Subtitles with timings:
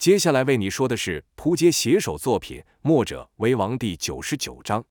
[0.00, 4.82] 接下来为你说的是扑街写手作品《墨者为王》第九十九章。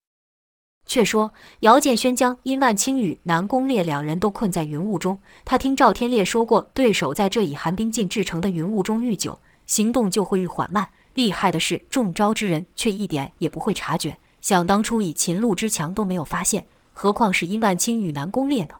[0.85, 5.19] 却说姚建轩将殷万清与南宫烈两人都困在云雾中。
[5.43, 10.87] 他听赵天烈说过，对手在这以寒冰镜制成的云雾中遇久，行动就会愈缓慢。
[11.15, 14.15] 厉害的是，中招之人却一点也不会察觉。
[14.41, 18.75] 想当初以秦鹿之强都没有发现，何况是殷万清与南宫烈呢？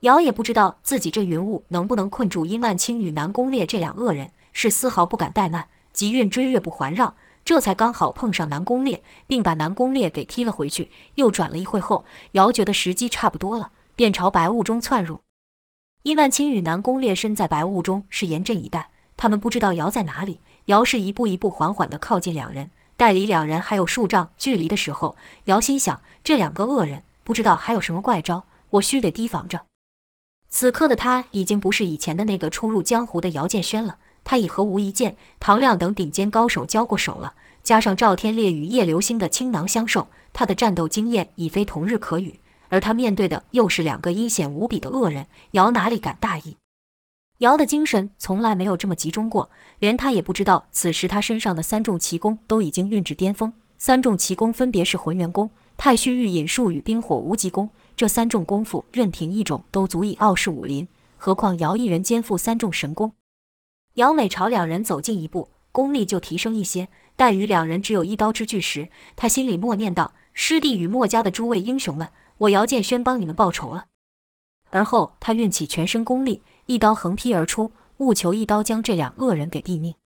[0.00, 4.30] 姚也不知道自己这云雾能不能困住殷万清与南宫烈这两恶人，
[4.60, 7.14] 是丝毫不敢怠慢，急运追月步环绕。
[7.44, 10.90] 这才刚好碰上南宫烈，并把南宫烈给踢了回去。
[11.14, 15.20] 又转了一会后，姚觉得时机差不多了，便朝白雾中窜入。
[16.02, 18.90] 伊万青与南宫烈身在白雾中，是严阵以待。
[19.16, 20.40] 他们不知道姚在哪里。
[20.64, 25.14] 姚是一步一步缓缓地靠近两人，待离两人还有数丈距离的时候，
[25.44, 29.66] 姚心想：这两个恶人不知道还有什么怪招，我须得提防着。
[30.50, 33.98] 此刻的他已经不是以前的那个初入江湖的姚建轩了。
[34.28, 37.32] 他已和吴一剑、唐亮等顶尖高手交过手了，
[37.62, 42.38] 加上赵天烈与叶流星的倾囊相授，他的战斗经验已非同日可语。
[42.68, 46.58] 而他面对的又是两个阴险无比的恶人，姚哪里敢大意？
[47.38, 53.50] 姚的精神从来没有这么集中过，连他也不知道，此时他身上的三重奇功都已经运至巅峰。
[53.78, 57.70] 三重奇功分别是浑元功、太虚御引术与冰火无极功。
[57.96, 63.14] 这三种功夫，任凭一种都足以傲视武林，何况姚一人肩负三重神功？
[63.98, 66.86] 姚美朝两人走近一步，功力就提升一些。
[67.16, 72.08] 待与两人只有一刀之距时，他心里默念道：“师弟与墨家的诸位英雄们，
[72.38, 73.86] 我姚建轩帮你们报仇了。”
[74.70, 79.96] 而后他运起全身功力，一刀横劈而出，务求一刀将这两恶人给毙命。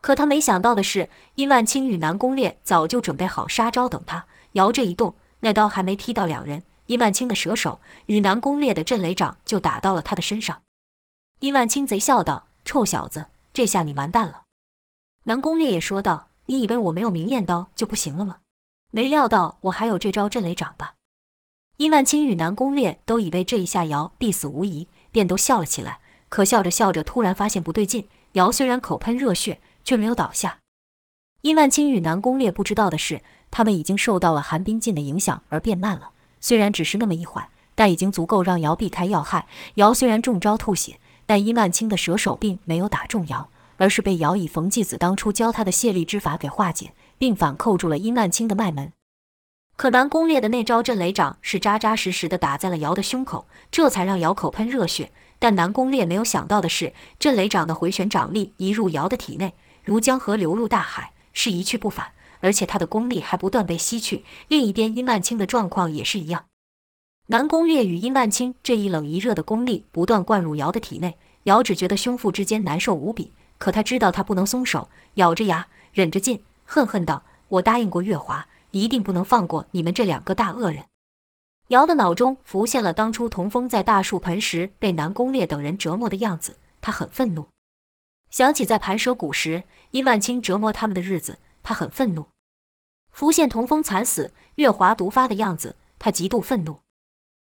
[0.00, 4.24] 可他没想到的是，殷万清与南宫烈早就准备好杀招等他。
[4.52, 10.62] 姚这一动，那刀还没劈到两人，殷万清的蛇手与南宫烈的震雷掌就打到了他的身上。
[11.40, 12.46] 殷万清贼笑道。
[12.64, 14.42] 臭小子，这下你完蛋了。
[15.24, 18.38] 南宫烈也说道：“你以为我没有明艳刀就不行了吗？
[18.90, 20.94] 没料到我还有这招震雷掌吧？”
[21.76, 26.00] 殷万清与南宫烈都以为这一下姚必死无疑，便都笑了起来。
[26.28, 30.58] 可笑着笑着，突然发现不对劲，姚虽然口喷热血，却没有倒下。
[31.42, 36.10] 殷万清与南宫烈不知道的是，他们已经受到了寒冰劲的影响而变慢了。
[36.40, 39.46] 虽然只是那么一会儿，但已经足够让姚避开要害。
[39.74, 41.00] 姚虽然中招吐血。
[41.30, 48.92] 但殷万清的蛇手并没有打中姚，而是被姚以冯继子当初教他的卸力之法给化解，并反扣住了殷万清的脉门。
[49.76, 55.12] 可南宫烈的那招震雷掌是扎扎实实的打在了姚的胸口，这才让姚口喷热血。
[55.38, 59.54] 但南宫烈没有想到的是，震雷掌的回旋掌力一入姚的体内，
[59.84, 62.08] 如江河流入大海，是一去不返，
[62.40, 64.24] 而且他的功力还不断被吸去。
[64.48, 66.46] 另一边，殷万清的状况也是一样。
[67.30, 73.32] 南宫烈与殷万清这一冷一热的功力不断灌入姚的体内，姚只觉得胸腹之间难受无比。
[73.56, 80.86] 可他知道他不能松手，咬着牙忍着劲，恨恨道：“我答应过月华，一定不能放过你们这两个大恶人。”
[81.70, 87.46] 姚的脑中浮现了当初童风在大树盆时被南宫烈等人折磨的样子，他很愤怒。
[88.30, 89.62] 想起在盘蛇谷时
[89.92, 92.26] 殷万清折磨他们的日子，他很愤怒。
[93.12, 96.80] 浮现童风惨死、月华毒发的样子，他极度愤怒。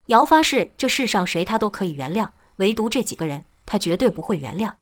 [0.08, 4.74] 姚发誓，这世上谁他都可以原谅，唯独这几个人，他绝对不会原谅。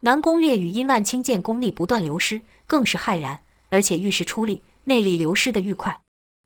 [0.00, 6.00] 南宫烈与殷万清见功力不断流失，更是骇然，而且愈是出力，内力流失的愈快。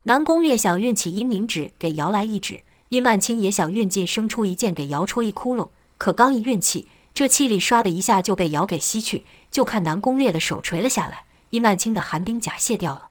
[0.04, 13.10] 南宫烈想运起阴冥指给姚来一指，殷万清也想运劲生出一剑给姚戳一窟窿，可刚一运气，这气力唰的一下就被姚给吸去，就看南宫烈的手垂了下来，殷万清的寒冰甲卸掉了。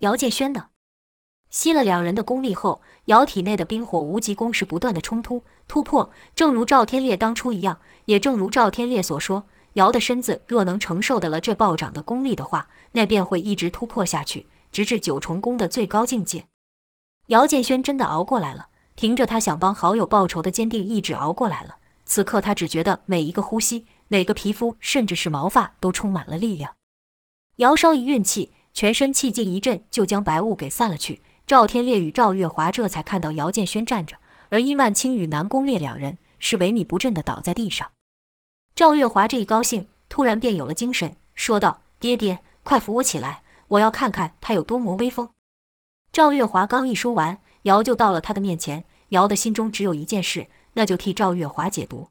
[0.00, 0.69] 姚建轩呢？
[1.50, 16.46] 吸了两人的功力后，姚体内的冰火无极功是不断的冲突突破，正如赵天烈当初一样，也正如赵天烈所说，姚的身子若能承受得了这暴涨的功力的话，那便会一直突破下去，直至九重功的最高境界。
[17.26, 21.76] 姚建轩真的熬过来了，凭着他想帮好友报仇的坚定意志熬过来了。
[22.04, 26.74] 此刻他只觉得每一个呼吸、每个皮肤，甚至是毛发都充满了力量。
[27.56, 31.22] 姚稍一运气，全身气劲一阵，就将白雾给散了去。
[31.50, 34.18] 赵天烈与赵月华这才看到姚建轩站着，
[34.50, 37.90] 而殷万清与南宫烈两人是萎靡不振地倒在地上。
[38.76, 45.30] 赵月华这一高兴，突然便有了精神，说道：“爹爹，快扶我起来，我要看看他有多么威风。”
[46.12, 48.84] 赵月华刚一说完，姚就到了他的面前。
[49.08, 52.10] 姚的心中只有一件事，那就替赵月华解毒。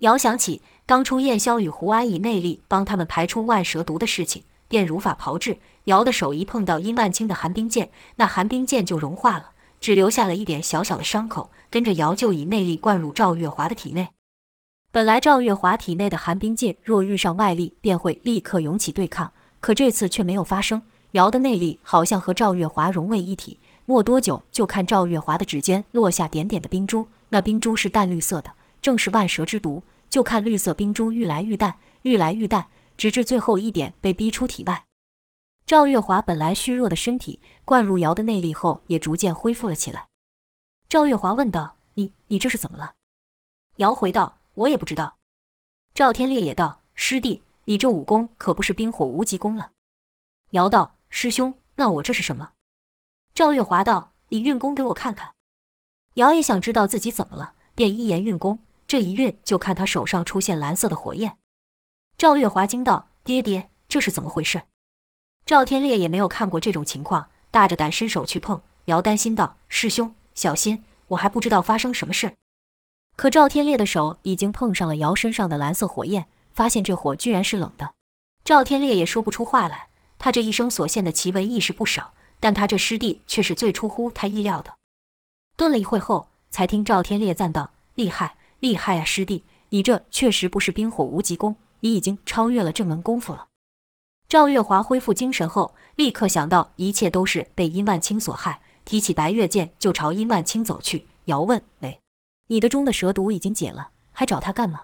[0.00, 4.42] 姚想起当初燕霄与胡安以内力帮他们排出万蛇毒的事情。
[4.70, 11.50] 便如法炮制，瑶的手一碰到殷万清的寒冰剑，那寒冰剑就融化了，只留下了一点小小的伤口。
[11.70, 14.08] 跟着瑶就以内力灌入赵月华的体内。
[14.90, 20.80] 本来赵月华体内的寒冰剑，若遇上外力，便会立刻涌起对抗，可这次却没有发生。
[21.12, 29.82] 瑶的内力好像和赵月华融为一体，没多久就看赵月华的指尖落下点点的冰珠，那冰珠是淡绿色的，正是万蛇之毒。
[30.08, 34.87] 就看绿色冰珠愈来愈淡，愈来愈淡，直至最后一点被逼出体外。
[35.68, 40.08] 赵月华本来虚弱的身体，灌入瑶的内力后，也逐渐恢复了起来。
[40.88, 42.94] 赵月华问道：“你，你这是怎么了？”
[43.76, 45.18] 瑶回道：“我也不知道。”
[45.92, 49.72] 赵天烈也道：“师弟，你这武功可不是冰火无极功了。”
[50.52, 52.52] 瑶道：“师兄，那我这是什么？”
[53.34, 55.34] 赵月华道：“你运功给我看看。”
[56.16, 58.60] 瑶也想知道自己怎么了，便一言运功。
[58.86, 61.36] 这一运，就看他手上出现蓝色的火焰。
[62.16, 64.62] 赵月华惊道：“爹爹，这是怎么回事？”
[65.48, 68.60] 赵天烈也没有看过这种情况，大着胆伸手去碰。
[68.84, 72.34] 瑶担心道：“师兄，小心，我还不知道发生什么事。”
[73.16, 77.94] 可赵天烈的手已经碰上了瑶身上的蓝色火焰，发现这火居然是冷的。
[78.44, 79.88] 赵天烈也说不出话来。
[80.18, 84.74] 他这一生所献的奇闻异事不少，但他这师弟却是最出乎他意料的。
[85.56, 93.46] 顿了一会后，才听赵天烈赞道：“厉害！”厉害啊，师弟，你这确实不是冰火无极功，你已经超越了这门功夫了。
[94.28, 101.06] 赵月华恢复精神后，立刻想到一切都是被殷万清所害，提起白月剑就朝殷万清走去。
[101.24, 101.98] 姚问：“喂，
[102.48, 104.82] 你的中的蛇毒已经解了，还找他干嘛？”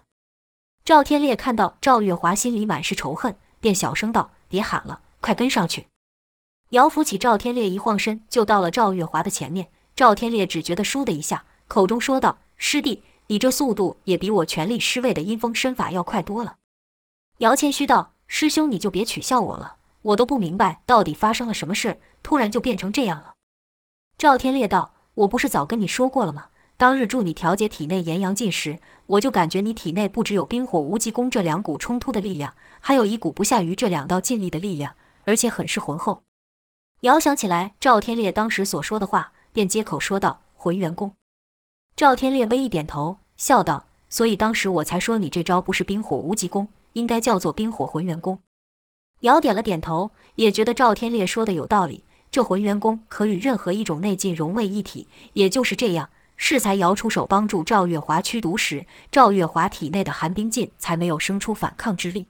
[0.83, 5.89] 赵天烈看到赵月华心里满是仇恨，便小声道：“别喊了，快跟上去。”
[6.71, 9.69] 姚扶起赵天烈，一晃身就到了赵月华的前面。
[9.95, 16.57] 赵天烈只觉得倏的一下，口中说道：“师弟。”你这速度也比我全力施为的阴风身法要快多了。
[17.39, 23.35] 姚谦虚道：“师兄，你就别取笑我了，我都不明白到底发生了什么事，突然就变成这样了。”
[24.19, 26.47] 赵天烈道：“我不是早跟你说过了吗？
[26.77, 36.23] 当日助你调节体内炎阳劲时，我就感觉你体内不只有冰火无极功这两股冲突的力量，还有一股不下于这两道劲力的力量，而且很是浑厚。”
[37.03, 41.15] 遥想起来赵天烈当时所说的话，便接口说道：“浑元功。”
[41.95, 48.41] 赵天烈微一点头，笑道：“所以当时我才说你这招不是冰火无极功，应该叫做冰火浑元功。”
[49.21, 52.05] 瑶点了点头，也觉得赵天烈说的有道理。
[52.31, 62.27] 这浑元功可与任何一种内劲融为一体，也就是这样，适才瑶出手帮助赵月华驱毒时，赵月华体内的寒冰劲才没有生出反抗之力。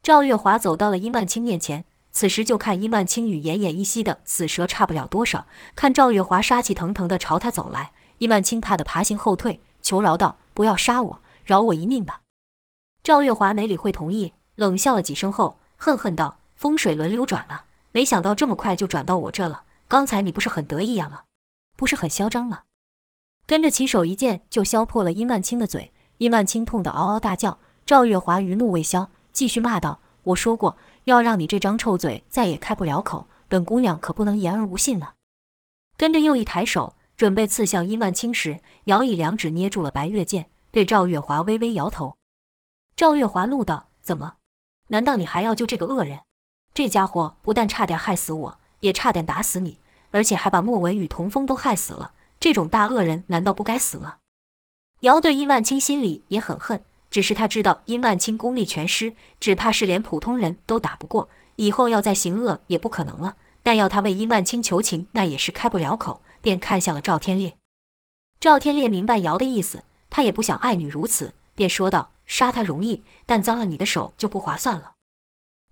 [0.00, 7.90] 赵月华走到了伊曼清面前，此时就看伊曼清与奄奄一息的死蛇差不了多少，看赵月华杀气腾腾地朝他走来。
[8.18, 12.20] 伊曼清怕得爬行后退，求饶道：“不要杀我，饶我一命吧。”
[13.06, 19.62] 赵月华没理会，同意，冷笑了几声后，恨恨道：“风水轮流转了，没想到这么快就转到我这了。
[19.86, 21.20] 刚才你不是很得意呀吗？
[21.76, 22.62] 不是很嚣张吗？”
[23.46, 27.60] 跟着起手一剑就削破了殷万清的嘴，殷万清痛得嗷嗷大叫。
[27.86, 35.10] 赵月华余怒未消，继续骂道：“我说过，要让你这张臭嘴再也开不了口，本姑娘可不能言而无信呢。”
[35.96, 36.96] 跟着又一抬手。
[37.16, 42.16] 准备刺向殷万清时，瑶以两指捏住了白月剑，对赵月华微微摇头。
[42.96, 44.36] 赵月华怒道：“怎么？
[44.86, 46.20] 难道你还要救这个恶人？
[46.72, 49.78] 这家伙不但差点害死我，也差点打死你，
[50.12, 52.12] 而且还把莫文与童风都害死了。
[52.40, 54.16] 这种大恶人难道不该死吗？”
[55.00, 63.36] 瑶对殷万清心里也很恨，只是他知道殷万清功力全失，只怕是连普通人都打不过，以后要再行恶也不可能了。
[63.62, 66.22] 但要他为殷万清求情，那也是开不了口。
[66.40, 67.58] 便看向了赵天烈，
[68.40, 74.92] 赵天烈明白瑶的意思，他也不想爱女如此，便说道：“杀他容易，但脏了你的手就不划算了。”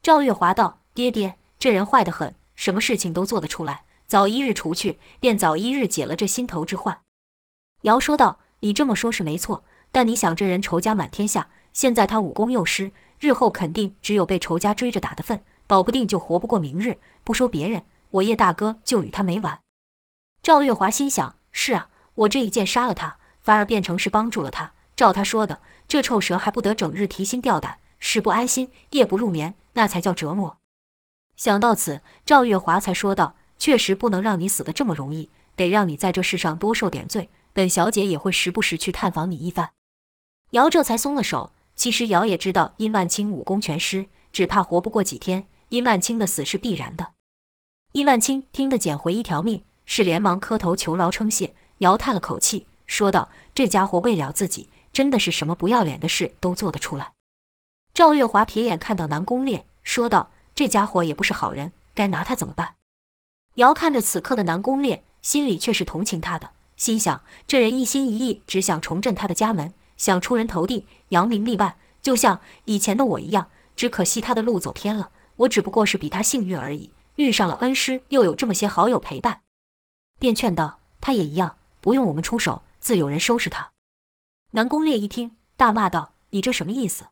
[0.03, 7.01] 赵月华道：“爹爹，这人坏得很，什么事情都做得出来，早一日除去，便早一日解了这心头之患。”
[7.83, 16.99] 瑶说道：“你这么说是没错，但你想，这人仇家满天下，现在他武功又失，日后肯定只有被仇家追着打的份，保不定就活不过明日。
[17.25, 19.61] 不说别人，我叶大哥就与他没完。”
[20.43, 24.75] 赵月华心想：是啊，我这一剑杀了他，反而变成是帮助了他。
[24.97, 30.59] 照他说的，这臭蛇还不得整日提心吊胆，食不安心，夜不入眠，那才叫折磨。
[31.37, 37.29] 想到此，赵月华才说道：“确实不能让你死得这么容易，得让你在这世上多受点罪。
[37.53, 39.71] 本小姐也会时不时去探访你一番。”
[40.53, 41.53] 瑶这才松了手。
[41.77, 47.15] 其实瑶也知道殷万清武功全失，只怕活不过几天，殷万清的死是必然的。
[47.91, 49.65] 殷万清听得捡回一条命。
[49.87, 57.13] 是连忙磕头求饶称谢，瑶叹了口气，说道：“这家伙为了自己，真的是什么不要脸的事都做得出来。”
[57.93, 62.77] 赵月华瞥眼看到南宫烈，说道：“这家伙也不是好人，该拿他怎么办？”
[63.57, 73.51] 瑶看着此刻的南宫烈，心里却是同情他的，心想：这人一心一意只想重振他的家门，想出人头地，扬名立万，就像以前的我一样。
[73.77, 79.41] 只可惜他的路走偏了，我只不过是比他幸运而已，遇上了恩师，又有这么些好友陪伴。
[80.21, 83.73] 便劝道：“他也一样，不用我们出手，自有人收拾他。”
[84.57, 87.07] 南宫烈一听，大骂道：“你这什么意思？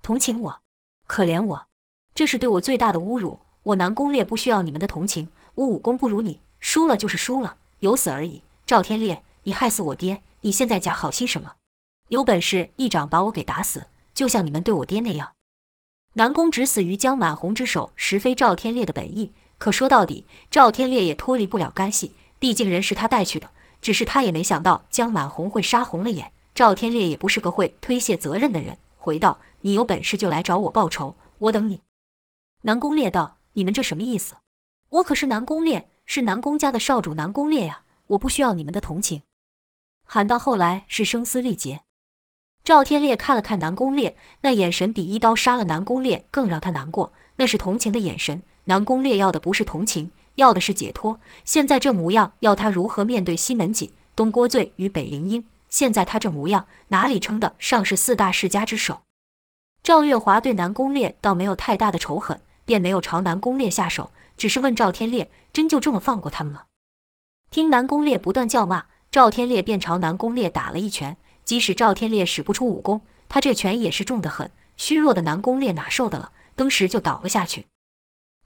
[0.00, 0.62] 同情我？
[1.06, 1.66] 可怜我？
[2.14, 3.40] 这是对我最大的侮辱！
[3.64, 8.40] 我南宫烈不需要你们的同情，我武功不如你，输了就是输了，有死而已。
[8.64, 11.56] 赵天烈，你害死我爹，你现在假好心什么？
[12.08, 15.32] 有本事一掌把我给打死，就像你们对我爹那样。”
[16.16, 19.34] 南宫只死于江满红之手，实非赵天烈的本意。
[19.58, 23.50] 可说到底，赵天烈也脱离不了干系，毕竟人是他带去的。
[23.82, 26.32] 只是他也没想到江满红会杀红了眼。
[26.56, 31.82] 赵天烈也不是个会推卸责任的人，回道：“你有本事就来找我报仇，我等你。”
[32.64, 34.36] 南宫烈道：“你们这什么意思？
[34.88, 39.20] 我可是南宫烈，是南宫家的少主南宫烈呀，我不需要你们的同情。”
[40.08, 41.82] 喊到后来是声嘶力竭。
[42.64, 47.12] 赵天烈看了看南宫烈，那眼神比一刀杀了南宫烈更让他难过。
[47.36, 48.42] 那是同情的眼神。
[48.64, 51.20] 南宫烈要的不是同情，要的是解脱。
[51.44, 55.44] 现在这模样，要他如何面对西门锦、东郭醉与北凌英？
[55.68, 59.02] 现在他这模样，哪里称得上是四大世家之首？
[59.82, 66.64] 赵月华对南宫烈倒没有太大的仇恨，便没有朝南宫烈下手，只是问赵天烈：“真就这么放过他们吗？”
[67.50, 71.16] 听南宫烈不断叫骂，赵天烈便朝南宫烈打了一拳。
[71.44, 74.50] 即使赵天烈使不出武功，他这拳也是重得很。
[74.76, 77.66] 虚弱的南宫烈哪受得了，登时就倒了下去。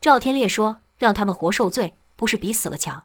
[0.02, 3.04] 赵天烈说：“让他们活受罪，不是比死了强。”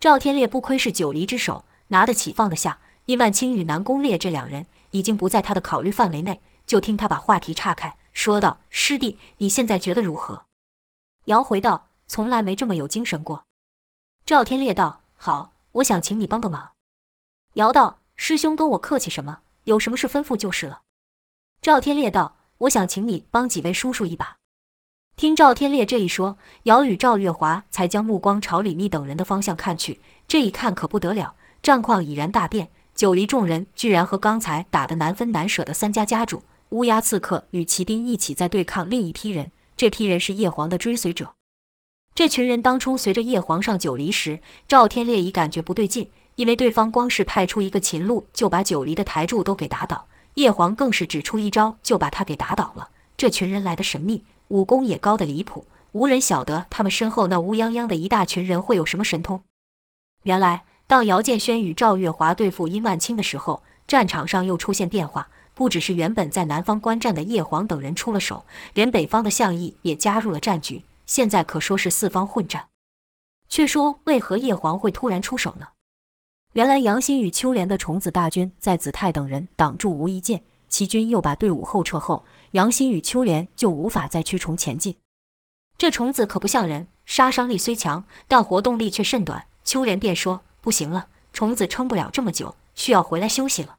[0.00, 2.78] 赵天烈不亏是九黎之首，拿得起放得下。
[3.06, 10.44] 殷万清与南宫烈这两人已经不在他的考虑范围内，就听他把话题岔开，说道：“师弟，你现在觉得如何？”
[11.26, 13.44] 姚回道：“从来没这么有精神过。”
[14.26, 16.72] 赵天烈道：“好，我想请你帮个忙。”
[17.54, 17.98] 姚道。
[18.14, 19.40] 师兄跟我客气什么？
[19.64, 20.82] 有什么事吩咐就是了。
[21.60, 24.36] 赵天烈道：“我想请你帮几位叔叔一把。”
[25.16, 30.00] 听赵天烈这一说，姚与赵月华才将目光朝李密等人的方向看去。
[30.28, 32.70] 这一看可不得了，战况已然大变。
[33.02, 39.50] 九黎众人居然和刚才打得难分难舍的三家家主乌鸦刺客与骑兵一起在对抗另一批人。
[39.76, 41.34] 这批人是叶皇的追随者。
[42.14, 46.10] 这群人当初随着叶皇上九黎时，赵天烈已感觉不对劲。
[46.36, 52.90] 因为对方光是派出一个秦鹿，就把九黎的台柱都给打倒；叶皇更是只出一招，就把他给打倒了。
[53.16, 59.42] 这群人来的神秘，武功也高得离谱，无人晓得他们身后那乌泱泱的一大群人会有什么神通。
[60.22, 68.44] 原来，当姚建轩与赵月华对付殷万清的时候，战场上又出现变化，不只是原本在南方观战的叶黄等人出了手，
[68.74, 70.84] 连北方的项义也加入了战局。
[71.06, 72.66] 现在可说是四方混战。
[73.48, 75.68] 却说为何叶黄会突然出手呢？
[76.52, 84.96] 原来杨欣与秋莲的虫子大军在子泰等人挡住无一剑，齐军又把队伍后撤后，杨欣与秋莲就无法再驱虫前进。
[85.78, 89.46] 这虫子可不像人，杀伤力虽强，但活动力却甚短。
[89.64, 93.76] 秋莲便说：“不行了，虫子撑不了这么久，需要回来休息了。”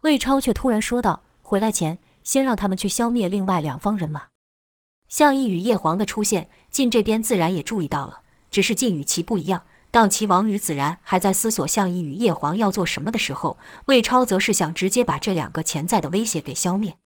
[0.00, 4.28] 魏超却突然说道：“回来前，先让他们去消灭另外两方人马。”
[5.08, 8.20] 项义与叶皇的出现，晋这边自然也注意到了，
[8.50, 9.64] 只是晋与齐不一样。
[9.90, 16.96] 当齐王与子然还在思索项义与叶皇要做什么的时候，魏超则是想直接把这两个潜在的威胁给消灭。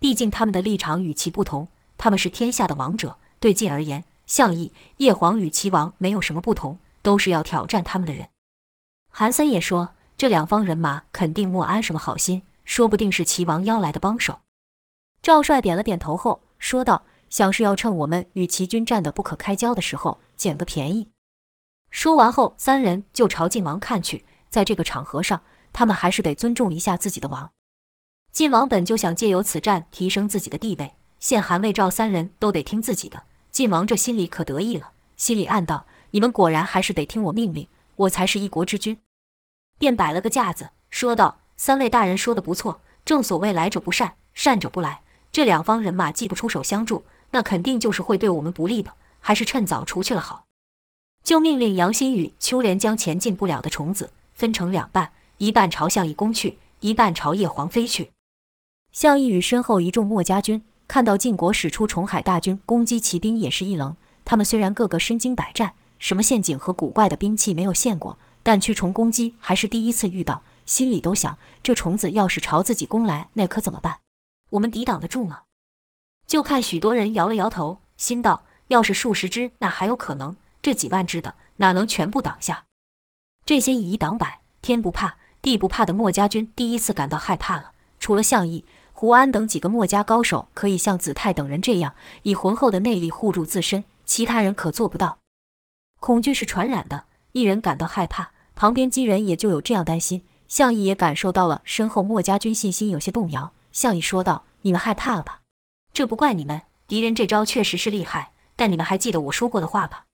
[0.00, 8.28] 毕竟他们的立场与其不同，他们是天下的王者，对晋而言，项义、叶皇与齐王没有什么不同，都是要挑战他们的人。
[9.08, 14.40] 韩森也说，这两方人马肯定莫安什么好心，说不定是齐王邀来的帮手。
[15.22, 21.08] 赵帅点了点头后说道：“想是要趁我们与齐军战得不可开交的时候，捡个便宜。”
[21.90, 24.26] 说完后，三人就朝晋王看去。
[24.50, 25.40] 在这个场合上，
[25.72, 27.50] 他们还是得尊重一下自己的王。
[28.32, 33.22] 晋王本就想借由此战提升自己的地位，现韩魏赵三人都得听自己的。
[33.50, 38.98] 晋王这心里可得意了，心里暗道：你们果然还是得听我命令，我才是一国之君。
[39.78, 45.02] 便摆了个架子，说道：“三位大人说的不错，正所谓来者不善，善者不来。
[45.30, 50.44] 这两方人马既不出手相助，那肯定就是会对我们不利的，还是趁早除去了好。”
[51.22, 58.12] 就命令杨新宇秋莲将前进不了的虫子分成两半，一半朝向义攻去，一半朝叶皇飞去。
[58.92, 63.94] 向义与身后一众墨家军看到晋国使出虫海大军攻击骑兵，也是一愣。
[64.24, 73.98] 他们虽然个个身经百战，什么陷阱和古怪的兵器没有见过，但驱虫攻击还是第一次遇到，心里都想：这虫子要是朝自己攻来，那可怎么办？
[74.50, 75.42] 我们抵挡得住吗？
[76.26, 80.36] 就看许多人摇了摇头，心道：要是数十只，那还有可能。
[80.60, 82.64] 这几万只的哪能全部挡下？
[83.46, 87.72] 这些以一挡百，天不怕地不怕的墨家军第一次感到害怕了。
[87.98, 95.18] 除了项义、胡安等几个墨家高手可以像子泰等人这样以浑厚的内力护住自身，其他人可做不到。
[96.00, 100.22] 恐惧是传染的，一人感到害怕，旁边几人也就有这样担心。
[100.46, 103.52] 项义也感受到了身后墨家军信心有些动摇。
[103.72, 105.42] 项义说道：“你们害怕了吧？
[105.92, 108.32] 这不怪你们，敌人这招确实是厉害。
[108.56, 110.06] 但你们还记得我说过的话吧？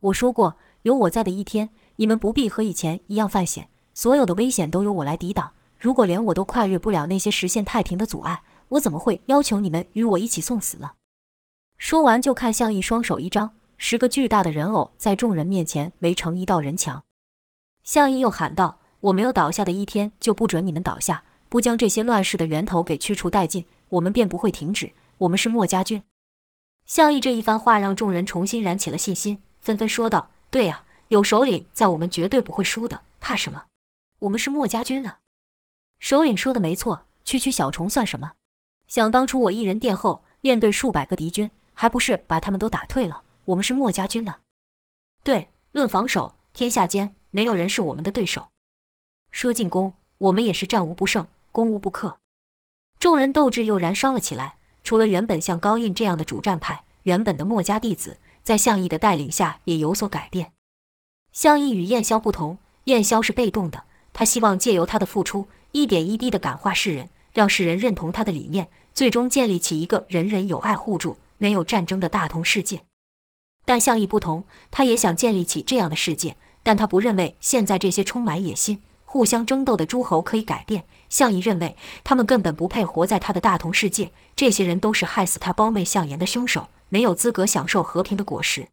[0.00, 5.52] 我说过，有我在的一天，你们不必和以前一样犯险，所有的危险都由我来抵挡。
[5.78, 10.92] 如果连我都跨越不了那些实现太平的阻碍，我怎么会要求你们与我一起送死呢？”
[11.76, 17.02] 说完，就看项义双手一张，十个巨大的人偶在众人面前围成一道人墙。
[17.82, 18.78] 项义又喊道。
[19.00, 21.24] 我没有倒下的一天，就不准你们倒下。
[21.48, 24.92] 不将这些乱世的源头给驱除殆尽，我们便不会停止。
[25.16, 26.02] 我们是墨家军。
[26.84, 33.00] 项义这一番话让众人重新燃起了信心，纷纷说道：“对呀，有首领在，我们绝对不会输的。
[33.18, 33.64] 怕什么？
[34.18, 35.20] 我们是墨家军啊！”
[35.98, 38.32] 首领说的没错，区区小虫算什么？
[38.86, 43.22] 想当初我一人殿后，面对数百个敌军，还不是把他们都打退了？
[43.46, 44.40] 我们是墨家军的。
[45.22, 48.48] 对，论防守，天下间没有人是我们的对手。
[49.30, 52.18] 说进攻，我们也是战无不胜，攻无不克。
[52.98, 54.56] 众人斗志又燃烧了起来。
[54.82, 60.52] 除了原本像高印这样的主战派，原本的墨家弟子在项义的带领下也有所改变。
[61.32, 72.82] 项义与燕霄不同，燕霄是被动的，他希望借由他的付出，一点一滴地感化世人，让世人认同他的理念，最终建立起一个人人有爱互助、没有战争的大同世界。
[73.70, 78.82] 但项义不同，他也想建立起这样的世界，但他不认为现在这些充满野心。
[79.04, 80.86] 互相争斗的诸侯可以改变。
[81.08, 88.66] 项义认为他们根本不配活在他的大同世界，这些人都是害死他胞妹项妍的凶手，没有资格享受和平的果实。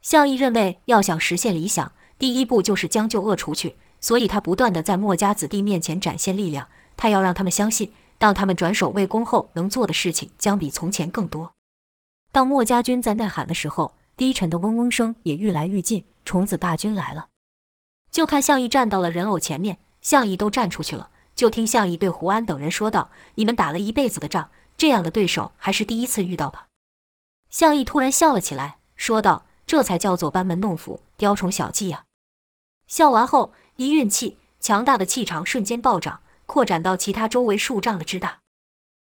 [0.00, 6.68] 项义认为，要想实现理想，第一步就是将旧恶除去，所以他不断地在墨家子弟面前展现力量。
[6.96, 11.54] 他要让他们相信，当他们转守为攻后，能做的事情将比从前更多。
[12.30, 17.28] 当墨家军在呐喊的时候，低沉的嗡嗡声也愈来愈近，虫子大军来了。
[18.10, 21.10] 就看项义站到了人偶前面，项义都站出去了。
[21.34, 26.68] 就听项义对胡安等人说道：“你们打了一辈子的仗，这样的对手还是第一次遇到吧？”
[27.48, 32.04] 项义突然笑了起来，说道：“这才叫做班门弄斧，雕虫小技呀！”
[32.86, 38.40] 笑完后，一运气，强大的气场瞬间暴涨，扩展到其他周围数丈的之大。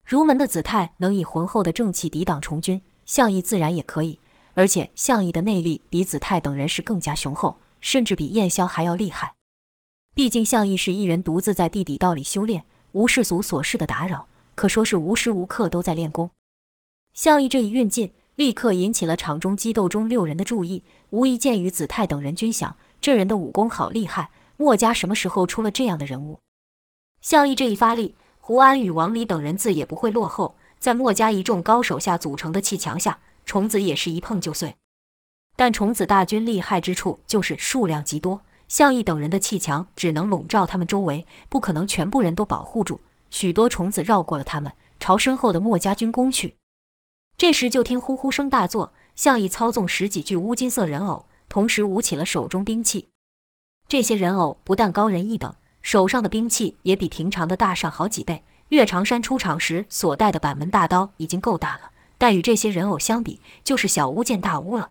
[0.05, 4.19] 儒门的子泰能以浑厚的正气抵挡虫军，项义自然也可以。
[4.59, 7.59] 而且项义的内力比子泰等人是更加雄厚。
[7.81, 9.35] 甚至比燕霄还要厉害。
[10.13, 16.31] 毕竟项义是一人独自在地底道里修炼，无世俗琐事的打扰，可说是无时无刻都在练功。
[17.15, 20.83] 项义这一运劲，立刻引起了场中激斗中六人的注意。
[21.11, 26.41] 无意间与子泰等人均想，这人的武功好厉害，墨家什么时候出了这样的人物？
[27.21, 30.57] 项义这一发力，胡安与王离等人自也不会落后。
[30.81, 34.77] 在墨家一众高手下组成的气墙下，虫子也是一碰就碎。
[35.57, 43.01] 但虫子大军厉害之处就是数量极多，项义等人的气墙只能笼罩他们周围，不可能全部人都保护住。
[43.31, 46.57] 许多虫子绕过了他们，朝身后的墨家军攻去。
[47.39, 53.09] 这时就听呼呼声大作，项义操纵十几具乌金色人偶，同时舞起了手中兵器。
[53.89, 58.45] 这些人偶不但高人一等，手上的兵器也比平常的大上好几倍。
[58.69, 64.91] 岳长山出场时所带的板门大刀已经够大了，但与这些人偶相比，就是小巫见大巫了。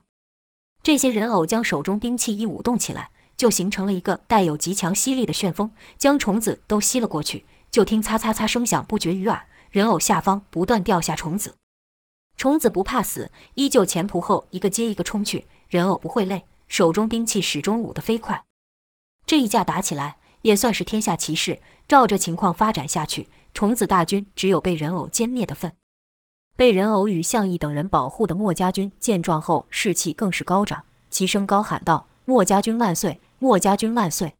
[0.81, 7.45] 这些人偶将手中兵器一舞动起来，就形成了一个带有极强吸力的旋风，将虫子都吸了过去。
[7.69, 11.55] 就听擦擦擦声响不绝于耳，人偶下方不断掉下虫子。
[12.37, 15.45] 虫子不怕死，依旧前仆后一个接一个冲去。
[15.67, 18.45] 人偶不会累，手中兵器始终舞得飞快。
[19.25, 21.59] 这一架打起来也算是天下奇事。
[21.87, 25.73] 照着情况发展下去，虫子大军只有被人偶歼灭的份。
[26.57, 33.21] 被人偶与项义等人保护的墨家军见状后，士气更是高涨，齐声高喊道：“墨家军万岁！
[33.37, 34.33] 墨家军万岁！”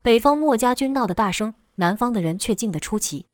[0.00, 3.26] 北方墨家军闹得大声，南方的人却静得出奇。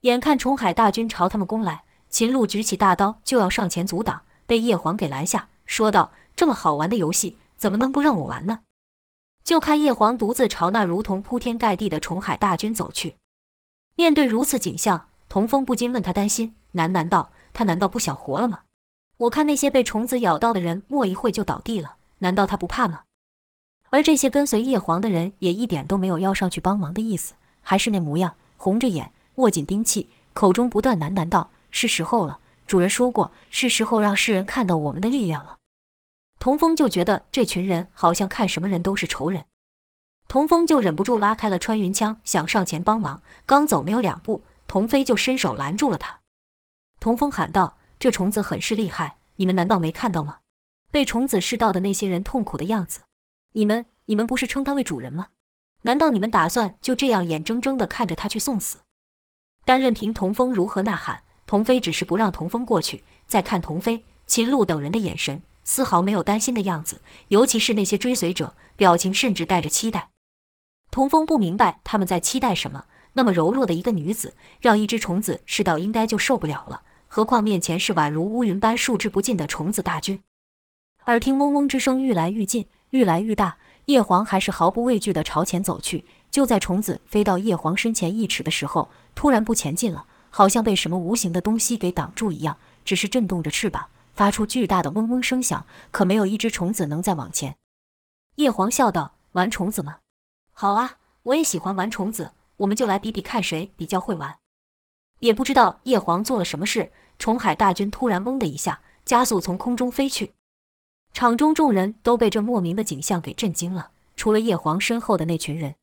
[0.00, 8.62] 眼看虫海大军朝他们攻来，秦鹿举起大刀就要上前阻挡，被叶黄给拦下，说道：“这么好玩的游戏，怎么能不让我玩呢？”
[9.44, 13.14] 就看叶黄独自朝那如同铺天盖地的虫海大军走去。
[13.94, 16.56] 面对如此景象，童风不禁问他担心。
[16.74, 18.60] 喃喃道：“他难道不想活了吗？
[19.16, 21.96] 我看那些被虫子咬到的人，没一会就倒地了。
[22.18, 23.02] 难道他不怕吗？”
[23.90, 35.56] 而这些跟随叶黄的人也一点都没有要上去帮忙的意思，还是那模样，红着眼，握紧兵器，口中不断喃喃道：“是时候了，主人说过，是时候让世人看到我们的力量了。”
[36.38, 39.44] 童风就觉得这群人好像看什么人都是仇人。
[40.28, 43.22] 童风就忍不住拉开了穿云枪，想上前帮忙。
[43.46, 46.20] 刚走没有两步，童飞就伸手拦住了他。
[47.00, 50.38] 童风喊道：“这虫子很是厉害，你们难道没看到吗？
[50.90, 53.00] 被虫子噬到的那些人痛苦的样子，
[53.52, 55.28] 你们你们不是称他为主人吗？
[55.82, 58.78] 难道你们打算就这样眼睁睁地看着他去送死？”
[59.64, 63.04] 但任凭童风如何呐喊，童飞只是不让童风过去。
[63.26, 70.08] 再看童飞、秦鹿等人的眼神，丝毫没有担心的样子，尤其是那些追随者，表情甚至带着期待。
[70.90, 72.86] 童风不明白他们在期待什么。
[73.14, 80.22] 那么柔弱的一个女子，让一只虫子试到应该就受不了了，何况面前是宛如乌云般数之不尽的虫子大军。
[81.06, 86.04] 耳听嗡嗡之声愈来愈近，愈来愈大，叶黄还是毫不畏惧地朝前走去。
[86.30, 97.56] 就在虫子飞到叶黄身前一尺的时候，突然不前进了，好像被什么无形的东西给挡住一样，只是震动着翅膀，发出巨大的嗡嗡声响，可没有一只虫子能再往前。
[98.34, 100.00] 叶黄笑道：“玩虫子吗？”
[100.52, 104.36] 好啊，我也喜欢玩虫子，我们就来比比看谁比较会玩。
[105.20, 110.32] 也不知道叶黄做了什么事，虫海大军突然“嗡”的一下加速从空中飞去，
[111.12, 115.74] 场中众人都被这莫名的景象给震惊了，除了叶黄身后的那群人。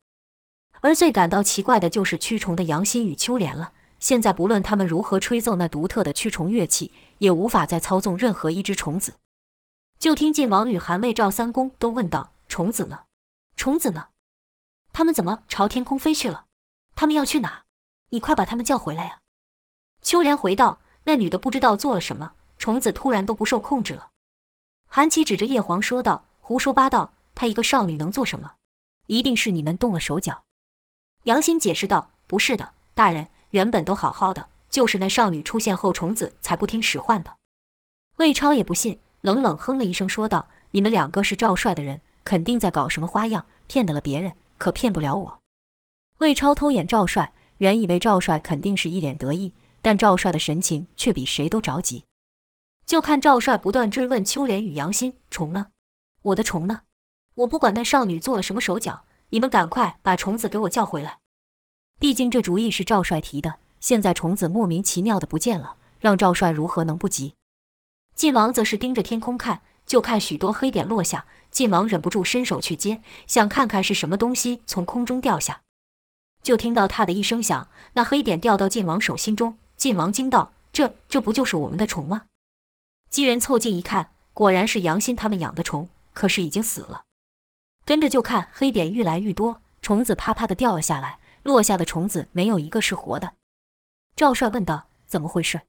[0.80, 3.72] 而最感到奇怪的就是驱虫的杨欣与秋莲了。
[3.98, 9.14] 现在不论他们如何吹奏那独特的驱虫乐器，也无法再操纵任何一只虫子。
[9.98, 13.04] 就听晋王与韩魏赵三公都问道：“虫子呢？
[13.56, 14.08] 虫子呢？”
[14.92, 16.44] 他们怎么朝天空飞去了？
[16.94, 17.64] 他们要去哪？
[18.10, 19.20] 你快把他们叫回来呀！
[20.06, 24.10] 秋莲回道：“那女的不知道做了什么，虫子突然都不受控制了。”
[24.86, 27.12] 韩琦指着叶黄说道：“胡说八道！
[27.34, 28.52] 她一个少女能做什么？
[29.08, 30.44] 一定是你们动了手脚。”
[31.26, 37.38] 杨欣解释道：“不是的，大人，原本都好好的，就是那少女出现后，虫子才不听使唤的。”
[38.18, 45.40] 魏超也不信，冷冷哼了一声说道：“你们两个是赵帅的人，肯定在搞什么花样，骗得了别人。”可骗不了我。
[46.18, 49.52] 魏超偷眼赵帅，原以为赵帅肯定是一脸得意，
[49.86, 52.06] 但赵帅的神情却比谁都着急。
[52.84, 55.68] 就看赵帅不断追问秋莲与杨欣：“虫呢？
[56.22, 56.80] 我的虫呢？
[57.36, 61.20] 我不管那少女做了什么手脚，你们赶快把虫子给我叫回来。
[62.00, 67.36] 毕竟这主意是赵帅提的，现在虫子莫名其妙的不见了，让赵帅如何能不急？”
[68.16, 71.26] 晋王则是盯着天空看，就看许多黑点落下。
[71.52, 75.62] 晋王忍不住伸手去接，想看看是什么东西从空中掉下，
[76.42, 79.56] 就听到“啪”的一声响，那黑点掉到晋王手心中。
[79.76, 82.26] 晋王惊道：“这这不就是我们的虫吗？”
[83.10, 87.04] 几人凑近一看，果然是杨欣他们养的虫，可是已经死了。
[87.84, 93.34] 跟着就看黑点愈来愈多，虫子啪啪的掉了下来，落下的虫子没有一个是活的。
[94.16, 95.60] 赵帅问道：“怎么回事？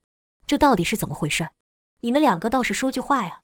[0.48, 1.50] 这到底是怎么回事？
[2.00, 3.42] 你们两个倒是说句话呀！”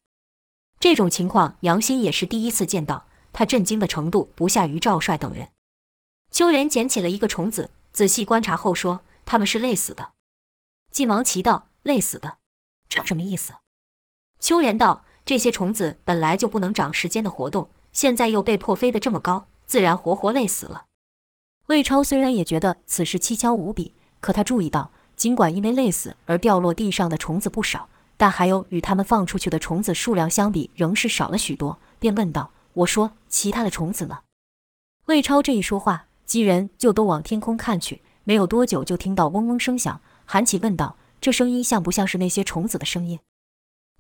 [0.79, 5.49] 这种情况，杨欣也是第一次见到，他震惊的程度不下于赵帅等人。
[6.31, 10.12] 秋莲捡起了一个虫子，仔细观察后说：“他们是累死的。”
[10.93, 12.37] 晋王奇道：“累死的，
[12.87, 13.53] 这什么意思？”
[14.39, 20.85] 秋莲道：“这些虫子本来就不能长时间的活动，现在又被迫飞得这么高，自然活活累死了。”
[21.65, 27.89] 魏超虽然也觉得此事蹊跷无比，可他注意到，尽管因为累死而掉落地上的虫子不少。
[28.15, 34.19] 但还有与他们放出去的虫子数量相比，仍是少了许多，便问道：“我说，其他的虫子呢？”
[35.07, 38.03] 魏超这一说话，几人就都往天空看去。
[38.25, 39.99] 没有多久，就听到嗡嗡声响。
[40.25, 43.19] 韩琦问道：“这声音像不像是那些虫子的声音？”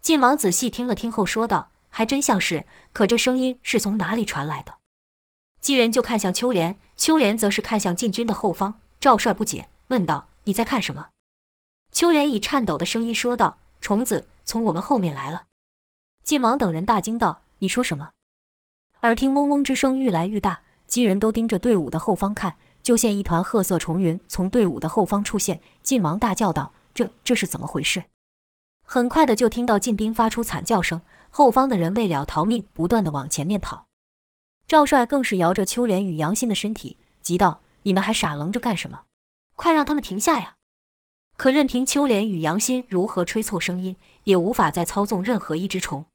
[0.01, 2.65] 晋王仔细听了听后说道：“还真像是。
[2.91, 4.75] 可这声音是从哪里传来的？”
[5.61, 8.79] 几人就看向秋莲，秋莲则是看向晋军的后方。
[8.99, 11.09] 赵帅不解，问道：“你在看什么？”
[11.91, 13.57] 秋莲以颤抖的声音说道。
[13.81, 15.47] 虫子从我们后面来了，
[16.23, 18.11] 晋王等人大惊道：“你说什么？”
[19.03, 25.61] 耳听嗡嗡之声愈来愈大，几人都盯着队伍的后方看，就见一团褐色虫云从队伍的后方出现。
[25.81, 28.03] 晋王大叫道：“这这是怎么回事？”
[28.85, 33.87] 很快的就听到晋兵发出惨叫声，后方的人为了逃命，不断的往前面跑。
[34.67, 39.03] 赵帅更是摇着秋莲与杨欣的身体，急道：“你们还傻愣着干什么？
[39.55, 40.55] 快让他们停下呀！”
[41.37, 46.05] 可任凭秋莲与杨欣如何吹奏声音，也无法再操纵任何一只虫。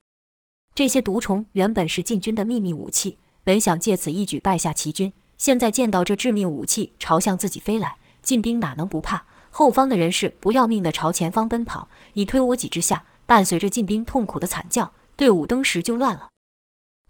[0.75, 5.13] 这些毒虫原本是晋军的秘密武器，本想借此一举败下齐军。
[5.39, 9.25] 现在见到这致命武器朝向自己飞来，晋兵哪能不怕？
[9.51, 16.29] 后方的人是不要命的朝前方奔跑，你推我挤之下，伴随着晋兵痛苦的惨叫，队伍登时就乱了。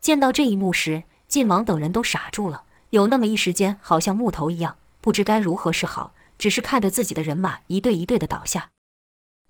[0.00, 6.14] 见到这一幕时，晋王等人都傻住了，有那么一时间，好像木头一样，不知该如何是好。
[6.38, 8.70] 只是看着自己的人马一队一队的倒下，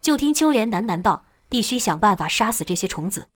[0.00, 3.28] 就听秋莲喃喃道：“必须想办法杀死这些虫子。”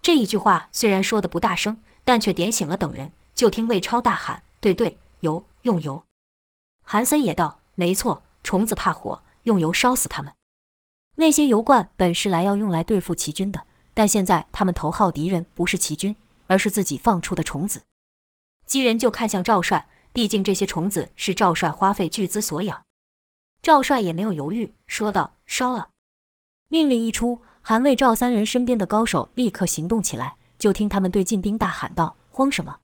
[0.00, 3.12] 这一句话虽然说的不大声，但却点醒了等人。
[3.34, 6.04] 就听魏超大喊：“对对，油，用油！”
[6.84, 10.32] 韩森也道：“没错，虫子怕火，用油烧死他们。”
[11.16, 16.14] 那些油罐本是来要用来对付齐军的，但现在他们头号敌人不是齐军，
[16.46, 17.82] 而是自己放出的虫子。
[18.66, 22.84] 几人就看向赵帅，毕竟这些虫子是赵帅花费巨资所养。
[23.62, 25.90] 赵帅也没有犹豫，说道：“烧了！”
[26.68, 30.36] 命令一出，韩魏赵三人身边的高手立刻行动起来。
[30.58, 32.80] 就听他们对晋兵大喊道：“慌什么？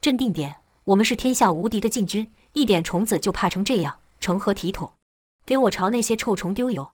[0.00, 0.56] 镇定点！
[0.84, 4.92] 我们是天下无敌的禁军，一点虫子就怕成这样，成何体统？
[5.44, 6.90] 给我朝那些臭虫丢油！”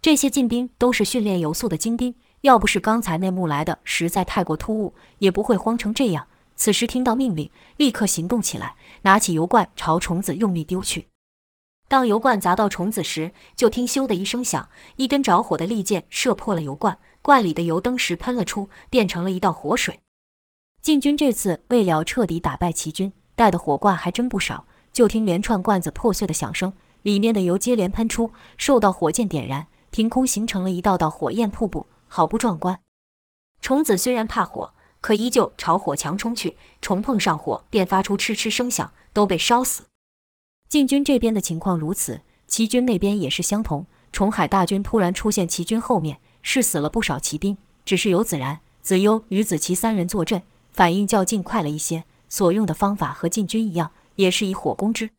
[0.00, 6.28] 这些禁兵都是训练有素的精兵，要不是刚才那幕来的实在太过突兀，也不会慌成这样。
[6.54, 11.08] 此时听到命令，立刻行动起来，拿起油罐朝虫子用力丢去。
[11.88, 16.98] 当油罐砸到虫子时，就听“咻”的一声响，一根着火的利箭射破了油罐。
[17.22, 20.00] 罐里的油灯时喷了出，变成了一道活水。
[20.80, 24.64] 晋军这次为了彻底打败齐军，带的火罐还真不少。
[24.92, 32.80] 就听连串罐子破碎的响声，里面的油接连喷出，受到火箭点燃，凭空形成了一道道火焰瀑布，好不壮观。
[33.60, 39.84] 虫子虽然怕火，可依旧朝火墙冲去，虫碰上火便发出嗤嗤声响，都被烧死。
[40.68, 43.86] 晋军这边的情况如此，齐军那边也是相同。
[44.10, 46.18] 虫海大军突然出现，齐军后面。
[46.40, 50.42] 是死了不少骑兵，只是有子然、子优与子琪三人坐镇，
[50.78, 52.04] 反应较尽快了一些。
[52.28, 55.10] 所用的方法和晋军一样，也是以火攻之。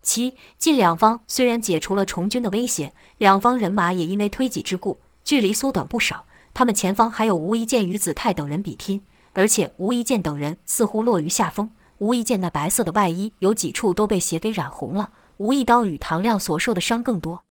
[0.00, 6.24] 其、晋两方虽然解除了虫军的威胁，两方人马也因为推挤之故，距离缩短不少。
[6.54, 9.02] 他们前方还有吴一剑与子泰等人比拼，
[9.34, 11.70] 而且吴一剑等人似乎落于下风。
[11.98, 15.10] 吴一剑那白色的外衣有几处都被血给染红了。
[15.36, 17.44] 吴一刀与唐亮所受的伤更多。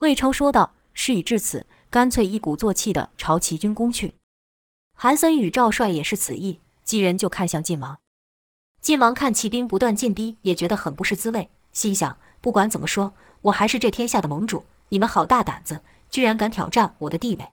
[0.00, 4.14] 魏超说道：“事已至此。”干脆一鼓作气地朝齐军攻去，
[4.98, 7.98] 韩森与赵帅也是此意，几人就看向晋王。
[8.80, 17.46] 晋王看骑兵不断进逼，也觉得很不是滋味，心想：不管怎么说，我还是这天下的盟主，你们好大胆子，居然敢挑战我的地位！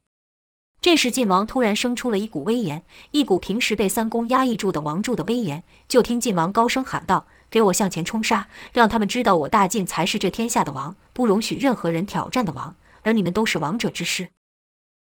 [0.80, 5.64] 这时，晋王突然生出了一股威严，一股平时被三公压抑住的王柱的威严。
[5.90, 14.30] 就听晋王高声喊道：“给我向前冲杀，让他们知道我大晋才是这天下的王，不容许任何人挑战的王。”而你们都是王者之师。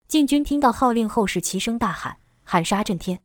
[0.08, 3.20] 晋军听到号令后，是齐声大喊，喊杀震天。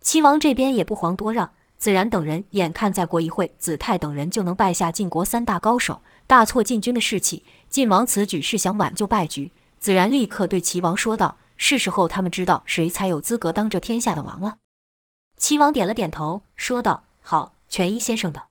[0.00, 7.44] 齐王这边也不遑多让，子然等人眼看再过一会，子泰等人就能败下晋国三大高手，大挫晋军的士气。
[7.68, 9.52] 晋王此举是想挽救败局。
[9.78, 14.56] 子然立刻对齐王说道：“是时候他们知道谁才有资格当这天下的王了。”
[15.36, 18.48] 齐王点了点头，说道：“好，全一先生的。”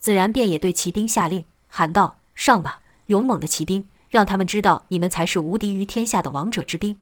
[0.00, 6.98] 子然便也对骑兵下令，喊道：“上吧，勇猛的骑兵！”让他们知道，你们才是无敌于天下的王者之兵。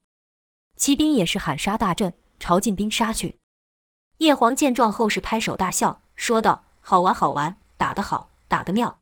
[0.79, 3.37] 骑兵也是喊杀大阵，朝晋兵杀去。
[4.19, 9.01] 叶黄见状后是拍手大笑，说道：“好玩，好玩，打得好，打得妙。”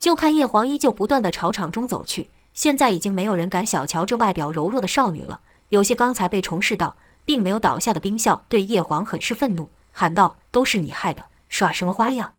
[0.00, 2.30] 就看叶黄依旧不断地朝场中走去。
[2.52, 5.40] 现在已经没有人敢小瞧这外表柔弱的少女了。
[5.68, 12.34] 有些刚才被重视到并没有倒下的兵校，对叶黄很是愤怒，喊道：“都是你害的，耍什么花样？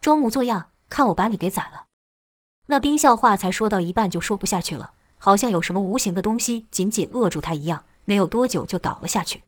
[0.00, 1.86] 装模作样，看我把你给宰了！”
[2.66, 9.42] 那兵校话才说到一半就说不下去了，好像有什么无形的东西紧紧扼住他一样，没有多久就倒了下去。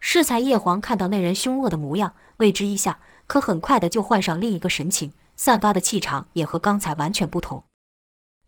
[0.00, 7.64] 适才叶黄看到那人凶恶的模样，为之一吓，可很快的就换上另一个神情，散发的气场也和刚才完全不同。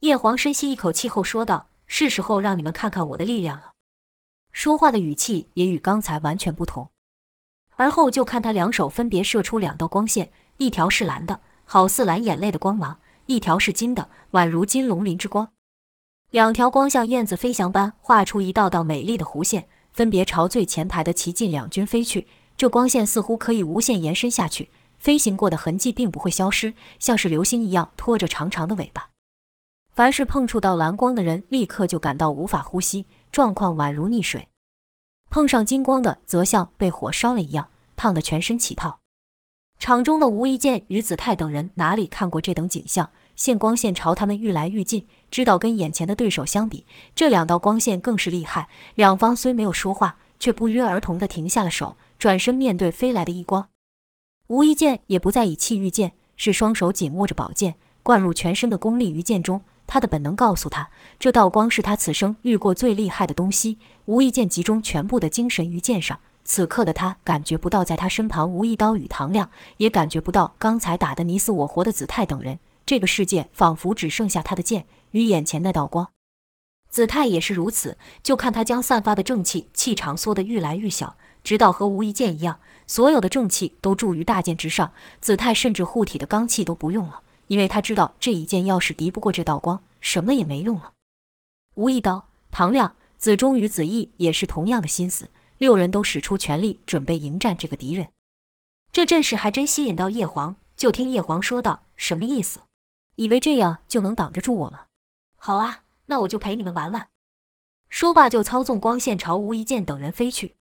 [0.01, 3.73] 叶黄深吸一口气后说道：“是时候让你们看看我的力量了。”
[4.53, 6.91] 说话的语气也与刚才完全不同。
[7.77, 13.01] 而后就看他两手分别射出两道光线，一条是蓝的，好似蓝眼泪的光芒。
[13.27, 15.53] 一条是金的，宛如金龙鳞之光，
[16.31, 22.29] 两条光像燕子飞翔般画出一道道美丽的弧线，分别朝最前排的齐晋两军飞去。
[22.57, 29.11] 这光线似乎可以无限延伸下去，飞行过的痕迹并不会消失，像是流星一样拖着长长的尾巴。
[29.91, 34.43] 凡是碰触到蓝光的人，立刻就感到无法呼吸，状况宛如溺水；
[35.31, 39.01] 碰上金光的，则像被火烧了一样，烫得全身起泡。
[39.81, 43.11] 场中的吴一剑与子泰等人哪里看过这等景象？
[43.41, 48.69] 线光线朝他们愈来愈近，知道跟眼前的对手相比，这两道光线更是厉害。
[48.97, 53.67] 两方虽没有说话，却不约而同地停下了手，转身面对飞来的一光。
[54.49, 59.63] 无一剑也不再以气御剑，是双手紧握着宝剑，灌入全身的功力于剑中。
[59.87, 63.79] 他的本能告诉他，这道光是他此生遇过最厉害的东西。
[64.05, 69.49] 无一剑集中全部的精神于剑上，此刻的他感觉不到在他身旁无一刀与唐亮，
[69.79, 72.59] 也感觉不到刚才打得你死我活的子泰等人。
[72.91, 76.11] 这个世界仿佛只剩下他的剑与眼前那道光。
[76.89, 84.93] 子泰也是如此，就看他将散发的正气气场缩得愈来愈小，直到和无一剑一样，所有的正气都注于大剑之上。
[85.21, 90.95] 子泰甚至护体的罡气都不用了，因为他知道这一剑要是敌不过这道光，什么也没用了。
[91.77, 98.09] 无一刀、唐亮、子忠与子义也是同样的心思，六人都使出全力准备迎战这个敌人。
[98.91, 102.59] 这阵势还真吸引到叶黄，就听叶黄说道：“什么意思？
[103.21, 104.87] 以为这样就能挡得住我了？
[105.37, 107.09] 好啊。”那我就陪你们玩玩。
[107.89, 110.57] 说罢，就操纵光线朝吴一剑等人飞去。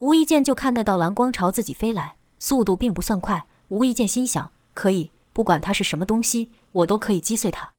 [0.00, 3.46] 吴一剑就看得到蓝光朝自己飞来，速度并不算快。
[3.68, 7.72] 吴一剑心想：可以，不管他是什么东西，我都可以击碎他。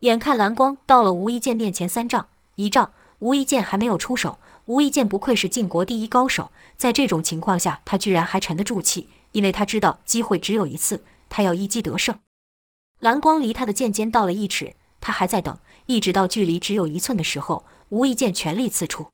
[0.00, 4.38] 眼看蓝光到了吴一剑面前三丈、一丈，吴一剑还没有出手。
[4.66, 12.18] 吴一剑不愧是晋国第一高手，在这种情况下，他居然还沉得住气，因为他知道机会只有一次，他要一击得胜。
[13.00, 15.58] 蓝光离他的剑尖到了一尺，他还在等。
[15.86, 19.08] 一直到距离只有一寸的时候，无意剑全力刺出。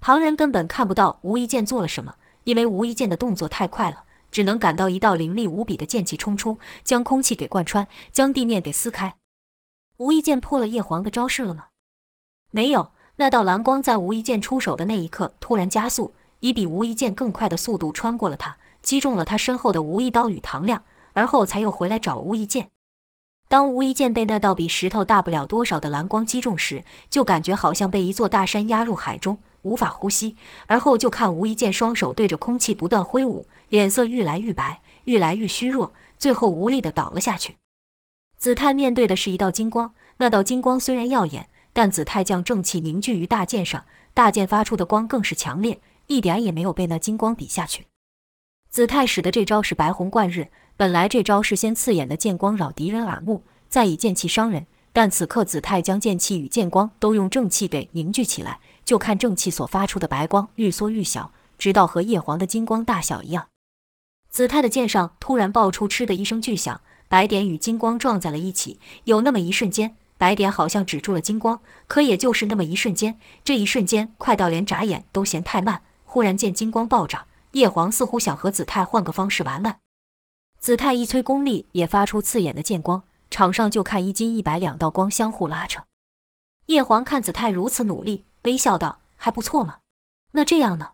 [0.00, 9.16] 旁人根本看不到无意剑做了什么，因为无意剑的动作太快了，只能感到一道凌厉无比的剑气冲出，将空气给贯穿，将地面给撕开。
[9.98, 11.66] 无意剑破了叶黄的招式了吗？
[12.52, 22.70] 没有，那道蓝光在无意剑出手的那一刻突然加速，以比无意剑更快的速度穿过了他，击中了他身后的无意刀与唐亮，而后才又回来找无意剑。
[23.50, 30.36] 当无一剑被那道比石头大不了多少的蓝光击中时，就感觉好像被一座大山压入海中，无法呼吸。
[30.68, 37.56] 而后就看无一剑双手对着空气不断挥舞，脸色愈来愈白，愈来愈虚弱，最后无力地倒了下去。
[38.38, 43.84] 子泰面对的是一道金光，那道金光虽然耀眼，但子泰将正气凝聚于大剑上，
[44.14, 47.86] 大剑发出的光更是强烈，一点也没有被那金光比下去。
[48.70, 50.46] 子泰使的这招是白虹贯日。
[50.80, 54.66] 本来这招是先刺眼的剑光扰敌人耳目，再以剑气伤人。
[54.94, 63.48] 但此刻子泰将剑气与剑光都用正气给凝聚起来，就看正气所发出的白光愈缩愈小，直到和叶黄的金光大小一样。
[64.30, 68.80] 子泰的剑上突然爆出“嗤”的一声巨响，白点与金光撞在了一起。
[69.04, 75.82] 有那么一瞬间，白点好像止住了金光，可也就是那么一瞬间，这一瞬间快到连眨眼都嫌太慢。
[76.06, 79.76] 忽然见金光暴涨，叶黄似乎想和子泰换个方式玩玩。
[80.60, 85.84] 子泰一催功力，也发出刺眼的剑光，场上就看一金一白两道光相互拉扯。
[86.66, 89.78] 叶黄看子泰如此努力，微笑道：“还不错嘛。
[90.32, 90.90] 那这样呢？”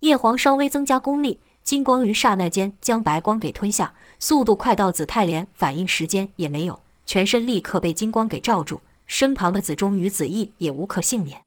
[0.00, 11.40] 叶黄稍微增加功力，金光于刹那间将白光给吞下，速度快到子泰连反应时间也没有，全身立刻被金光给罩住，身旁的子忠与子义也无可幸免。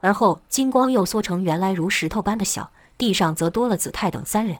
[0.00, 4.58] 而后金光又缩成原来如石头般的小，地上则多了子泰等三人。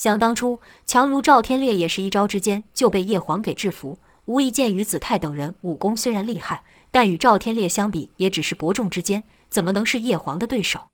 [0.00, 3.98] 想当初，强如赵天烈也是一招之间就被叶黄给制服。
[4.24, 10.88] 无意剑与子泰等人武功虽然厉害，但与赵天烈相比，也只是伯仲之间，怎么能是叶黄的对手？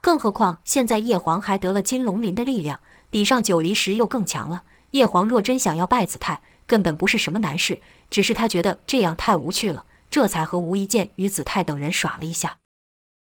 [0.00, 4.62] 更何况现在叶黄还得了金龙鳞的力量，比上九离石又更强了。
[4.92, 12.56] 叶黄若真想要败子泰，根本不是什么难事，只是他觉得这样太无趣了，这才和无意剑与子泰等人耍了一下。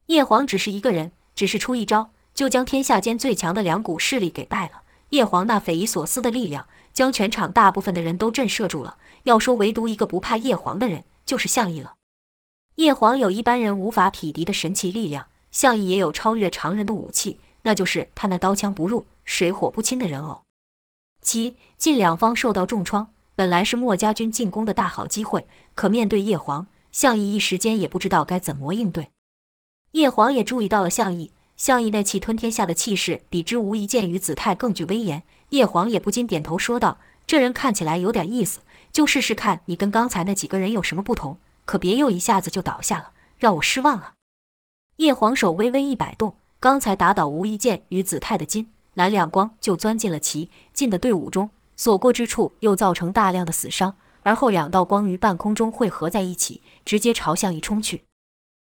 [0.07, 4.81] 叶黄只是一个人，只是出一招，就将天下间最强的两股势力给败了。
[5.09, 8.97] 叶黄那匪夷所思的力量，将全场大部分的人都震慑住了。
[9.23, 11.95] 要说唯独一个不怕叶黄的人，就是项羽了。
[12.75, 20.43] 叶黄有一般人无法匹敌的神奇力量，项羽也有超越常人的武器，那就是他那刀枪不入、水火不侵的人偶。
[21.21, 25.45] 其晋两方受到重创，本来是墨家军进攻的大好机会，
[25.75, 29.09] 可面对叶黄，项羽一时间也不知道该怎么应对。
[29.91, 31.31] 叶黄也注意到了项羽。
[31.59, 35.23] 项羽那气吞天下的气势，比之无一剑与子泰更具威严。
[35.49, 38.61] 叶黄也不禁点头说道：“这人看起来有点意思，
[38.93, 44.13] 就试试看你跟刚才那几个人有什么不同，可别又一下子就倒下了，让我失望了。”
[44.95, 53.97] 叶黄手微微一摆动，刚才打倒无一剑与子泰的金蓝两光就钻进了其晋的队伍中，所过之处又造成大量的死伤。
[54.23, 58.03] 而后两道光于半空中汇合在一起，直接朝项羽冲去。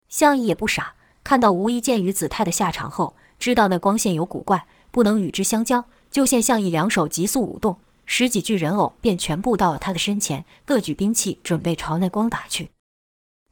[0.09, 0.95] 项羽也不傻。
[1.24, 12.70] 看到无一剑与子泰的下场后，知道那光线有古怪，不能与之相交，就见项羽两手急速舞动，十几具人偶便全部到了他的身前，各举兵器准备朝那光打去。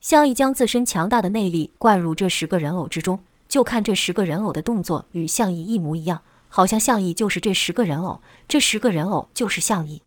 [0.00, 10.00] 项羽将自身强大的内力灌入这十个人偶之中，就看这十个人偶的动作与项羽一模一样，好像项羽就是这十个人偶，这十个人偶就是项羽。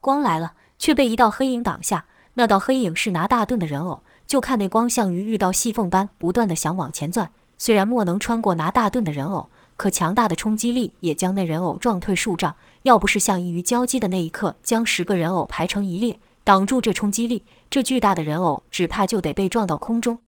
[0.00, 4.02] 光来了，却被一道黑影挡下，那道黑影是拿大盾的人偶。
[4.26, 12.56] 就看那光像鱼遇到细缝般不断地想往前钻，虽然莫能穿过拿大盾的人偶，可强大的冲击力也将那人偶撞退数丈。
[12.82, 20.18] 要不是项羽于交击的那一刻将十个人偶排成一列，挡住这冲击力，这巨大的人偶只怕就得被撞到空中。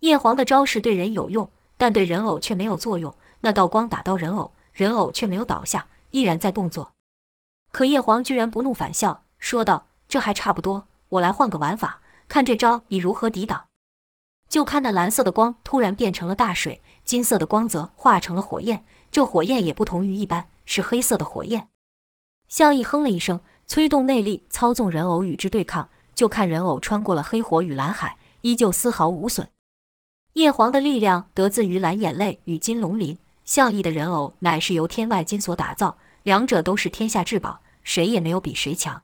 [0.00, 3.14] 叶皇的招式对人有用，但对人偶却没有作用。
[3.40, 6.92] 那道光打到人偶，人偶却没有倒下，依然在动作。
[7.72, 13.66] 可叶皇居然不怒反笑，说道：“这还差不多，我来换个玩法，看这招你如何抵挡。”
[14.48, 18.84] 就看那蓝色的光突然变成了大水，金色的光则化成了火焰。
[19.10, 21.68] 这火焰也不同于一般，是黑色的火焰。
[22.48, 25.88] 笑意哼了一声，催动内力操纵人偶与之对抗。
[26.14, 29.48] 就看人偶穿过了黑火与蓝海，依旧丝毫无损。
[30.34, 39.02] 叶皇的力量得自于蓝眼泪与金龙鳞，笑意的人偶乃是由天外金所打造，两者都是天下至宝，谁也没有比谁强。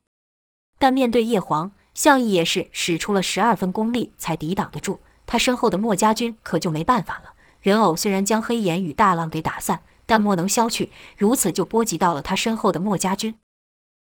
[0.79, 5.01] 但面对叶皇，项羽也是使出了十二分功力才抵挡得住。
[5.27, 7.35] 他身后的墨家军可就没办法了。
[7.61, 13.35] 人偶虽然将黑岩与大浪给打散，但莫能消去，如此就波及到了他身后的墨家军。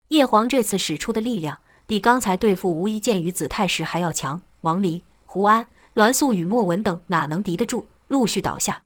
[0.09, 4.41] 叶皇这次使出的力量，比刚才对付无一剑与子泰时还要强。
[4.63, 7.89] 王离、胡安、栾素与莫文等哪能敌得住？
[8.09, 8.85] 陆续倒下。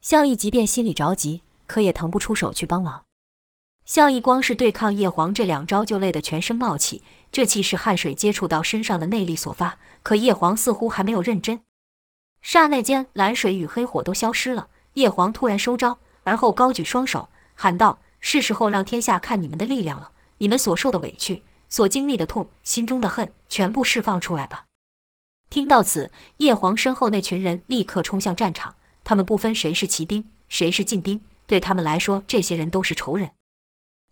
[0.00, 3.02] 项羽即便心里着急，可也腾不出手去帮忙。
[3.84, 7.02] 项羽光是对抗叶皇这两招就累得全身冒气，
[7.32, 9.78] 这气是汗水接触到身上的内力所发。
[10.02, 11.60] 可叶皇似乎还没有认真，
[12.40, 14.68] 刹那间，蓝水与黑火都消失了。
[14.94, 20.10] 叶皇突然收招，而后高举双手，喊道：“是时候让天下看你们的力量了！
[20.38, 24.64] 你们所受的委屈，所经历的痛，心中的恨，全部释放出来吧！”
[25.50, 28.76] 听到此，叶皇身后那群人立刻冲向战场。
[29.04, 33.32] 他们不分谁是骑兵，谁是禁兵，对他们来说，这些人都是仇人。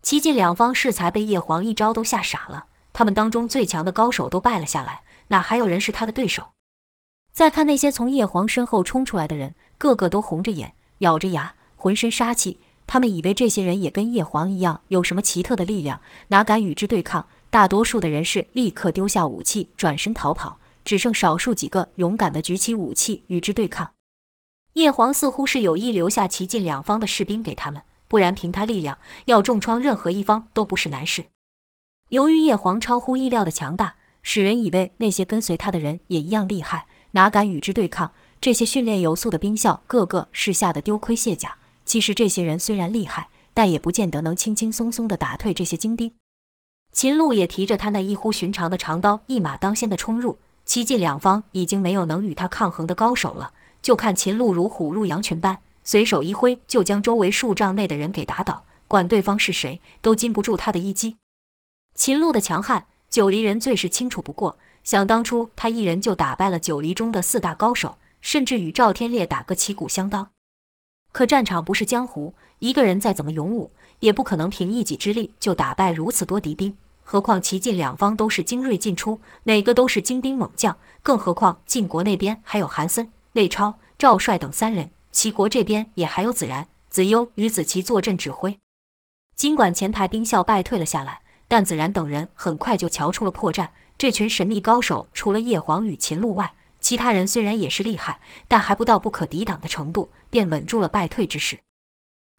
[0.03, 5.01] 齐晋两方适才被叶皇一招都吓傻了，他们当中最强的高手都败了下来。
[5.29, 6.47] 哪还有人是他的对手？
[7.31, 12.59] 再看那些从叶皇身后冲出来的人，个个都红着眼，咬着牙，浑身杀气。
[12.87, 17.27] 他们以为这些人也跟叶皇一样有什么奇特的力量，哪敢与之对抗？
[17.51, 23.91] 大多数的人是立刻丢下武器，转身逃跑，只剩少数几个勇敢地举起武器与之对抗。
[24.73, 31.25] 叶皇似乎是有意留下齐晋两方的士兵给他们，不然凭他力量，要重创任何一方都不是难事。
[32.09, 33.95] 由于叶皇超乎意料的强大。
[34.21, 38.11] 使人以为那些跟随他的人也一样厉害，哪敢与之对抗？
[38.41, 41.55] 这些训练有素的兵校，个个是吓得丢盔卸甲。
[41.85, 46.11] 其实这些人虽然厉害，但也不见得能轻轻松松地打退这些精兵。
[46.91, 50.37] 秦鹿也提着他那异乎寻常的长刀，一马当先地冲入。
[50.65, 58.65] 齐晋两方已经没有能与他抗衡的高手了，就看秦鹿如虎入羊群般，随手一挥，就将周围数丈内的人给打倒。
[58.87, 61.15] 管对方是谁，都禁不住他的一击。
[61.99, 62.85] 秦鹿的强悍。
[63.09, 70.29] 九黎人最是清楚不过，想当初他一人就打败了九黎中的四大高手，甚至与赵天烈打个旗鼓相当。
[71.11, 76.77] 可战场不是江湖，一个人再怎么勇武，也不可能凭一己之力就打败如此多敌兵。
[77.03, 80.77] 何况齐晋两方都是精锐尽出，哪个都是精兵猛将。
[81.03, 88.57] 更何况晋国那边还有韩森、魏超、赵帅等三人，齐国这边也还有子然、子优与子琪坐镇指挥。
[89.35, 91.23] 尽管前台兵校败退了下来。
[91.49, 93.67] 但子然等人很快就瞧出了破绽。
[93.97, 101.59] 这群神秘高手，除了叶皇与秦鹿外，其他人虽然也是厉害，但还不到不可抵挡的程度，便稳住了败退之势。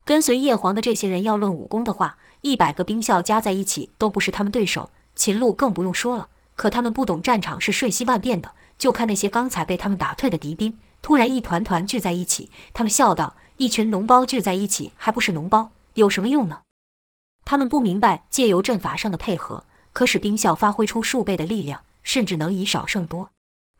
[0.06, 4.90] 跟随叶皇的这些人，要论武功的话，一百个兵校加在一起都不是他们对手。
[5.14, 6.28] 秦鹿更不用说了。
[6.56, 12.50] 可他们不懂战场是瞬息万变的，就看那些刚才被他们打退的敌兵，突然一团团聚在一起。
[12.72, 16.60] 他们笑道：“一群脓包聚在一起，还不是脓包，有什么用呢？”
[17.50, 23.30] 他们不明白，借由阵法上的配合，可使兵校发挥出数倍的力量，甚至能以少胜多。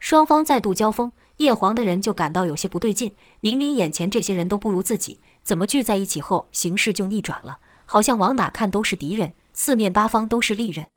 [0.00, 3.14] 双方再度交锋，叶皇的人就感到有些不对劲。
[3.38, 7.60] 明明眼前这些人都不如自己，怎么聚在一起后形势就逆转了？
[7.86, 10.88] 好像往哪看都是敌人，四面八方都是利刃。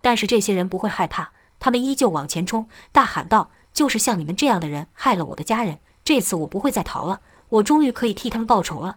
[0.00, 1.30] 但是这些人不会害怕，
[1.60, 8.96] 他们依旧往前冲，大喊道：“就是像你们这样的人害了我的家人，这次我不会再逃了，我终于可以替他们报仇了。”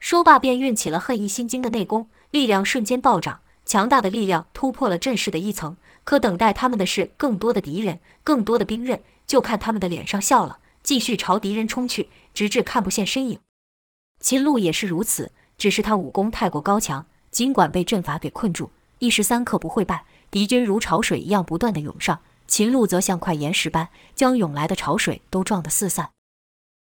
[0.00, 5.76] 说罢，便运起了恨意心经的内功，力量瞬间暴涨，强大的力量突破了阵势的一层。
[6.02, 9.00] 可等待他们的是更多的敌人，更多的兵刃。
[9.24, 13.38] 就看他们的脸上笑了，继续朝敌人冲去，直至看不见身影。
[14.18, 20.04] 秦鹿也是如此，只是他武功太过高强，尽管被阵法给困住，一时三刻不会败。
[20.32, 22.18] 敌军如潮水一样不断地涌上，
[22.48, 26.10] 秦鹿则像块岩石般将涌来的潮水都撞得四散。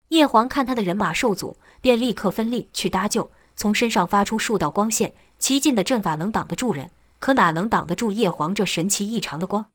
[0.07, 5.13] 叶皇看他的人马受阻，便立刻分力去搭救，从身上发出数道光线。
[5.39, 9.65] 齐晋的阵法能挡得住人，可哪能挡得住叶皇这神奇异常的光？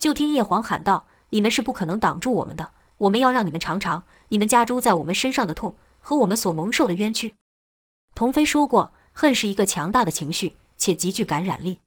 [0.00, 7.36] 就听叶皇喊道：“你们是不可能挡住我们的，我们要让你们尝尝你们加诸在我们身上的痛和我们所蒙受的冤屈。”
[8.16, 11.78] 童飞说过，恨是一个强大的情绪，且极具感染力。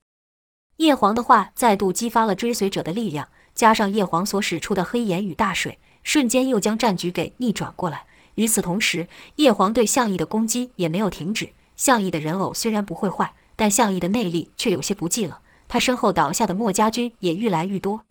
[0.78, 8.06] 叶黄的话再度激发了追随者的力量，加上叶黄所使出的黑岩与大水，瞬间又将战局给逆转过来。
[8.36, 11.50] 与此同时，叶黄对项羽的攻击也没有停止。
[11.76, 15.40] 项羽的人偶虽然不会坏，但项羽的内力却有些不济了。
[15.68, 18.06] 他身后倒下的墨家军也愈来愈多。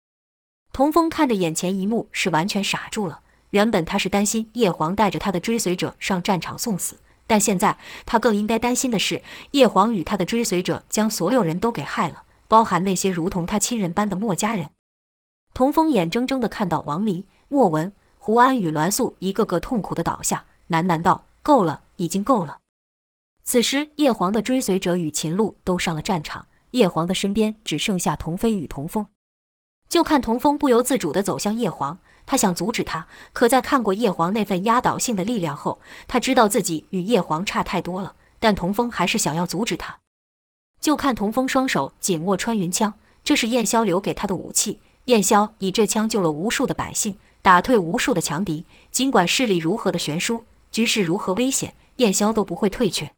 [0.73, 3.21] 童风看着眼前一幕，是完全傻住了。
[3.51, 6.97] 原本他是担心叶黄带着他的追随者上战场送死，
[7.27, 14.71] 但现在他更应该担心的是叶黄与他的追随者将所有人都给害了，包含那些如同他亲人般的墨家人。
[15.53, 17.93] 童风眼睁睁地看到王离、莫文、
[18.25, 22.59] 胡安与栾素一个个痛苦地倒下，喃喃道：“够了，已经够了。”
[23.43, 29.09] 此时，叶黄的追随者与秦鹿都上了战场，叶黄的身边只剩下童飞与童风。
[29.89, 38.15] 就看童风不由自主地走向叶黄，他想阻止他，可在看过叶黄那份压倒性的力量后，他知道自己与叶黄差太多了。
[38.39, 39.99] 但童风还是想要阻止他。
[40.79, 42.95] 就看童风双手紧握穿云枪，
[43.25, 44.79] 这是燕霄留给他的武器。
[45.07, 48.65] 燕霄以这枪救了无数的百姓，打退无数的强敌。
[48.91, 53.13] 尽管势力如何的悬殊，局势如何危险，燕霄都不会退却。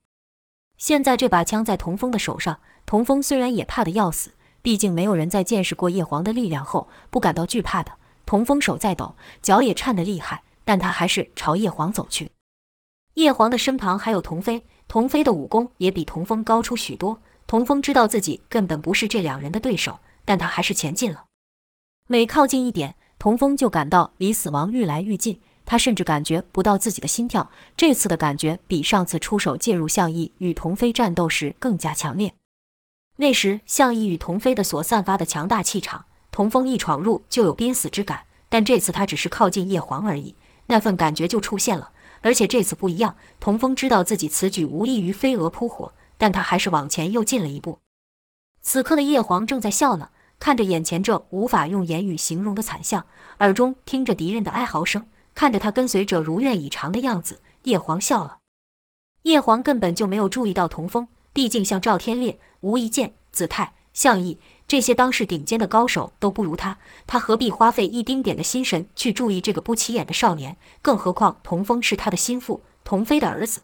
[0.76, 4.32] 现在这把枪在童风的手上，童风虽然也怕得要死。
[4.62, 7.92] 毕竟没有人在见识过叶黄的力量后不感到惧怕的。
[8.24, 12.30] 童风手在抖，脚也颤得厉害，但他还是朝叶黄走去。
[13.14, 17.20] 叶黄的身旁还有童飞，童飞的武功也比童风高出许多。
[17.46, 21.26] 童风知道自己根本不是这两人的对手，但他还是前进了。
[22.08, 25.40] 每靠近一点，童风就感到离死亡愈来愈近。
[25.64, 27.50] 他甚至感觉不到自己的心跳。
[27.74, 32.34] 这次的感觉比上次出手介入项羽与童飞战斗时更加强烈。
[33.16, 38.24] 那时，项羽与童飞的所散发的强大气场，童风一闯入就有濒死之感。
[38.50, 40.34] 但这次他只是靠近叶黄而已，
[40.66, 41.92] 那份感觉就出现了。
[42.20, 47.78] 而且这次不一样，童风知道自己此举无异于飞蛾扑火，但他还是往前又进了一步。
[48.60, 50.10] 此刻的叶黄正在笑呢，
[50.44, 53.06] 看着眼前这无法用言语形容的惨象，
[53.38, 58.40] 耳中听着敌人的哀嚎声，看着他跟随者如愿以偿的样子，叶黄笑了。
[59.22, 61.08] 叶黄根本就没有注意到童风。
[61.32, 64.36] 毕竟，像赵天烈、吴一剑、子泰、项羽
[64.68, 66.76] 这些当世顶尖的高手都不如他，
[67.06, 70.58] 他何必花费一丁点的心神去注意这个不起眼的少年？
[70.82, 73.62] 更何况童风是他的心腹，童飞的儿子。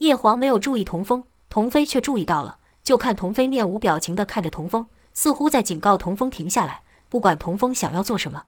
[0.00, 2.58] 叶黄没有注意童风，童飞却注意到了。
[2.84, 4.86] 就看童飞面无表情地看着童风，
[5.16, 8.44] 似乎在警告童风停下来，不管童风想要做什么。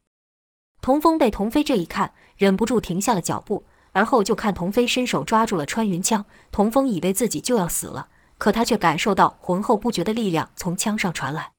[0.83, 8.09] 童风被童飞这一看，忍不住停下了脚步，而后就看童飞伸手抓住了穿云枪，童风以为自己就要死了。
[8.37, 11.53] 可他却感受到浑厚不绝的力量从枪上传来。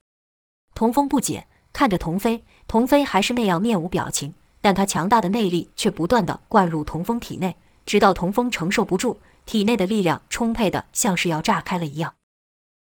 [0.75, 12.13] 童风不解，看着童飞，童飞还是那样面无表情，但他强大的内力却不断地灌入童风体内，直到童风承受不住，体内的力量充沛得像是要炸开了一样。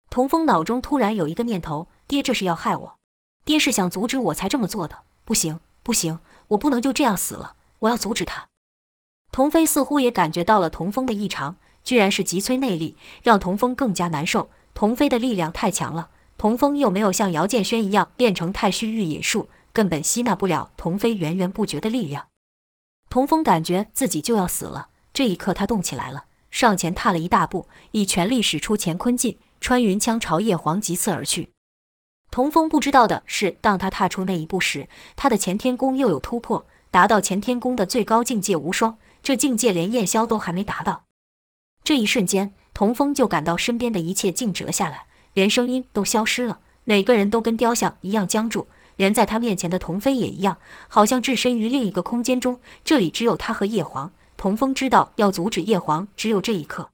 [0.09, 2.97] 童风脑中突然有一个念头：爹这是要害我，
[3.45, 5.03] 爹是想阻止我才这么做的。
[5.23, 8.49] 不行，不行，我不能就这样死了，我要阻止他。
[9.31, 11.55] 童飞似乎也感觉到了童风的异常。
[11.85, 14.49] 居然是急催内力，让童风更加难受。
[14.73, 22.27] 童飞的力量太强了，童风又没有像姚建轩一样练成太虚御引术，根本吸纳不了童飞源源不绝的力量。
[23.09, 31.53] 童风感觉自己就要死了，这一刻他动起来了，上前踏了一大步，以全力使出乾坤劲，穿云枪朝叶黄急刺而去。
[32.31, 41.03] 童风不知道的是，当他踏出那一步时，他的干天功又有突破，达到干天功的最高境界无双，这境界连燕霄都还没达到。
[41.83, 50.57] 这一瞬间，童风就感到身边的一切静止了下来，连声音都消失了，每个人都跟雕像一样僵住，连在他面前的童飞也一样，
[50.87, 52.61] 好像置身于另一个空间中。
[52.85, 54.13] 这里只有他和叶黄。
[54.37, 56.91] 童风知道要阻止叶黄，只有这一刻。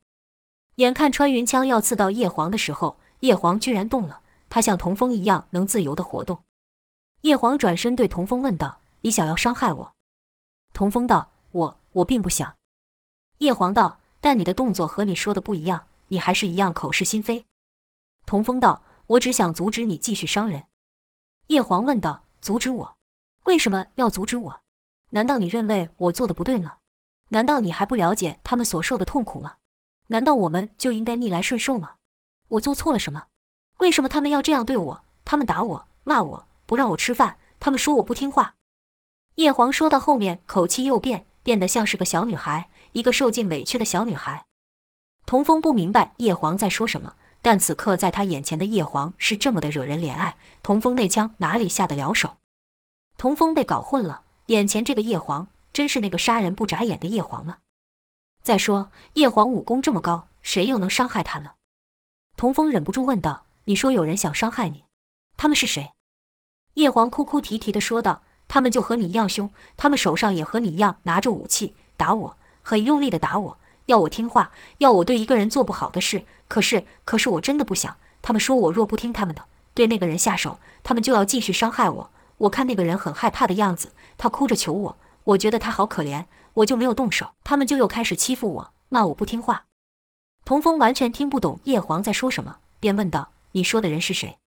[0.77, 6.43] 眼看穿云枪要刺到叶黄的时候，叶黄居然动了，他像童风一样能自由地活动。
[7.21, 9.93] 叶黄转身对童风问道：“你想要伤害我？”
[10.73, 12.55] 童风道：“我我并不想。”
[13.39, 13.99] 叶黄道。
[14.19, 17.45] 但你的动作和你说的不一样，你还是一样口是心非。
[18.25, 20.63] 童风道：“我只想阻止你继续伤人。”
[21.47, 22.97] 叶黄问道：“阻止我？
[23.43, 24.61] 为什么要阻止我？
[25.11, 26.77] 难道你认为我做的不对吗？
[27.29, 29.57] 难道你还不了解他们所受的痛苦吗？
[30.07, 31.97] 难道我们就应该逆来顺受吗？
[32.47, 33.27] 我做错了什么？
[33.77, 35.03] 为什么他们要这样对我？
[35.25, 38.55] 他们打我、骂我，不让我吃饭，他们说我不听话。”
[39.35, 42.69] 叶黄说到后面，口气又变，变得像是个小女孩。
[42.93, 44.45] 一个受尽委屈的小女孩，
[45.27, 47.13] 童风不明白叶黄在说什么，
[47.43, 52.37] 但此刻在他眼前的叶黄是这么的惹人怜爱，童风那枪哪里下得了手？
[53.17, 57.57] 童风被搞混了，眼前这个叶黄真是那个杀人不眨眼的叶黄吗？
[58.41, 61.51] 再说叶黄武功这么高，谁又能伤害他呢？
[62.35, 64.83] 童风忍不住问道：“你说有人想伤害你，
[65.37, 65.91] 他们是谁？”
[66.75, 73.57] 叶黄哭哭啼啼地说道：“他们就和你一样凶，他们手上也和你一样拿着武器打我，很用力地打我，
[73.87, 76.23] 要我听话，要我对一个人做不好的事。
[76.47, 77.97] 可是，可是我真的不想。
[78.21, 79.43] 他们说我若不听他们的，
[79.73, 82.09] 对那个人下手，他们就要继续伤害我。
[82.37, 87.31] 我看那个人很害怕的样子，他哭着求我，我觉得他好可怜，我就没有动手。
[87.43, 89.65] 他们就又开始欺负我，骂我不听话。”
[90.45, 94.39] 童风完全听不懂叶黄在说什么，便问道：“你说的人是谁？”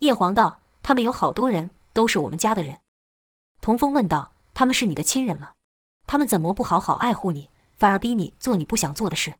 [0.00, 0.60] 叶黄道。
[0.82, 2.78] 他们有好多人，都是我们家的人。
[3.60, 5.54] 童风问道：“他们是你的亲人吗？
[6.06, 9.34] 他们怎么不好好爱护你，反而逼你做你不想做的事？”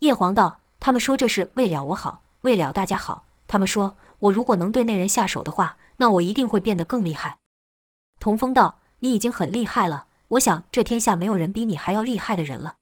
[0.00, 3.26] 叶黄道：“他们说这是为了我好，为了大家好。
[3.46, 7.38] 他们说我如果能对那人下手的话，那我一定会变得更厉害。”
[8.18, 12.78] 童风道：“你已经很厉害了，我想这天下没有人比你还要厉害的人了。”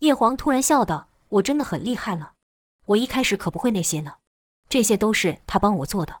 [0.00, 1.08] 叶黄突然笑道
[1.40, 2.34] ：“我真的很厉害了，
[2.84, 4.16] 我一开始可不会那些呢，
[4.68, 6.20] 这些都是他帮我做的。”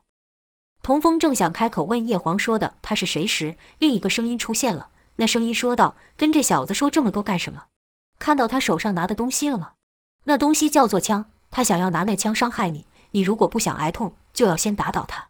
[0.82, 4.88] 童风正想开口问叶黄说的他是谁时，另一个声音出现了。
[5.16, 7.64] 那声音说道：“跟这小子说这么多干什么？
[8.18, 9.72] 看到他手上拿的东西了吗？
[10.24, 12.86] 那东西叫做枪，他想要拿那枪伤害你。
[13.10, 15.28] 你如果不想挨痛，就要先打倒他。”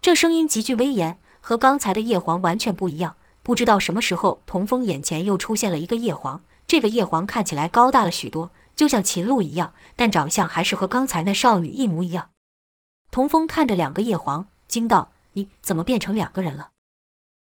[0.00, 3.16] 这声音极具威严，和刚才的叶黄完全不一样。
[3.42, 6.40] 不知道什么时候，童风眼前又出现了一个叶黄。
[6.66, 8.50] 这个叶黄看起来高大了许多，
[8.80, 12.30] 就像秦鹿一样，但长相还是和刚才那少女一模一样。
[13.10, 14.48] 童风看着两个叶黄。
[14.68, 16.70] 惊道：“你怎么变成两个人了？”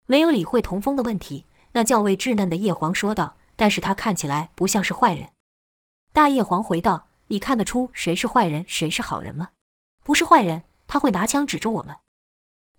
[0.08, 5.28] 没有理会童风的问题，那较为稚嫩的叶黄说道：“但是他看起来不像是坏人。”
[6.14, 9.50] 大叶黄回道：“你看得出谁是坏人，谁是好人吗？
[10.02, 11.94] 不是坏人，他会拿枪指着我们。”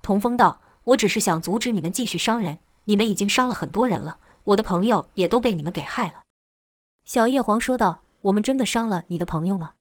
[0.01, 6.23] 童风道：“我只是想阻止你们继续伤人，你们已经伤了很多人了，我的朋友也都被你们给害了。”
[7.05, 9.73] 小叶黄说道：“我们真的伤了你的朋友吗？”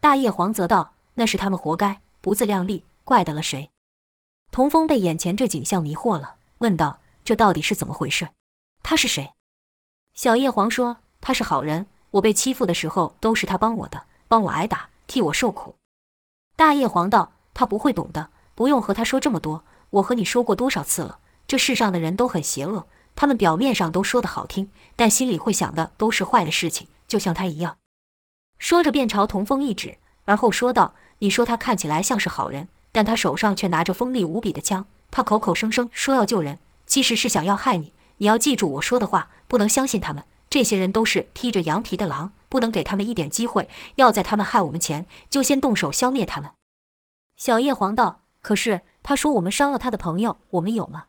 [0.00, 3.70] 大叶黄则道：“那是他们活该，不自量力，怪得了谁？”
[4.50, 8.28] 童风被眼前这景象迷惑了，问道：“这到底是怎么回事？
[8.82, 9.32] 他是谁？”
[10.14, 15.76] 小叶黄说：“他是好人，我被欺负的时候都是他帮我的，帮我挨打，替我受苦。”
[16.56, 19.64] 大叶黄道：“他不会懂的，不用和他说这么多。
[19.90, 27.76] 我和你说过多少次了，这世上的人都很邪恶，他们表面上都说得好听，但心里会想的都是坏的事情，就像他一样。”
[28.58, 37.92] 说着便朝童风一指，而后说道：“你说他看起来像是好人。”但他手上却拿着锋利无比的枪，他口口声声说要救人，其实是想要害你。
[38.16, 40.24] 你要记住我说的话，不能相信他们。
[40.48, 43.68] 这些人都是披着羊皮的狼，不能给他们一点机会。
[43.94, 46.50] 要在他们害我们前，就先动手消灭他们。
[47.36, 51.04] 小叶黄道：“可是他说我们伤了他的朋友，我们有吗？”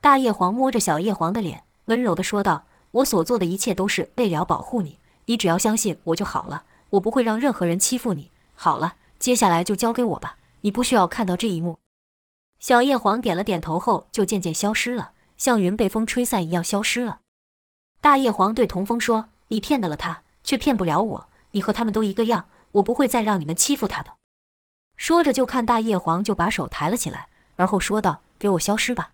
[0.00, 6.64] 大叶黄摸着小叶黄的脸，温柔地说道：“我所做的一切都是为了保护你，你只要相信我就好了。
[6.90, 8.30] 我不会让任何人欺负你。
[8.54, 11.80] 好了，接下来就交给我吧。”你不需要看到这一幕。
[12.60, 17.18] 小叶黄点了点头后，就渐渐消失了，像云被风吹散一样消失了。
[18.00, 21.28] 大叶黄对童风说：“你骗得了他，却骗不了我。
[21.50, 24.12] 你和他们都一个样，我不会再让你们欺负他的。”
[24.96, 29.10] 说着，就看大叶黄就把手抬了起来，而后说道：“给我消失吧。”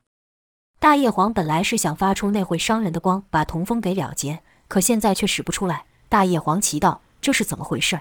[0.78, 5.86] 大叶黄本来是想发出那会伤人的光，把童风给了结，可现在却使不出来。
[6.08, 8.00] 大叶黄奇道：“这是怎么回事？”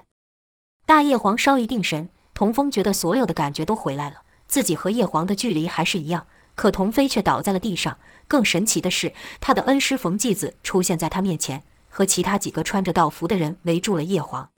[0.85, 2.09] 大叶黄稍一定神。
[2.33, 7.97] 童风觉得所有的感觉都回来了，自己和叶黄的距离还是一样，可童飞却倒在了地上。
[8.27, 14.49] 更神奇的是，他的恩师冯继子出现在他面前，和其他几个穿着道服的人围住了叶黄。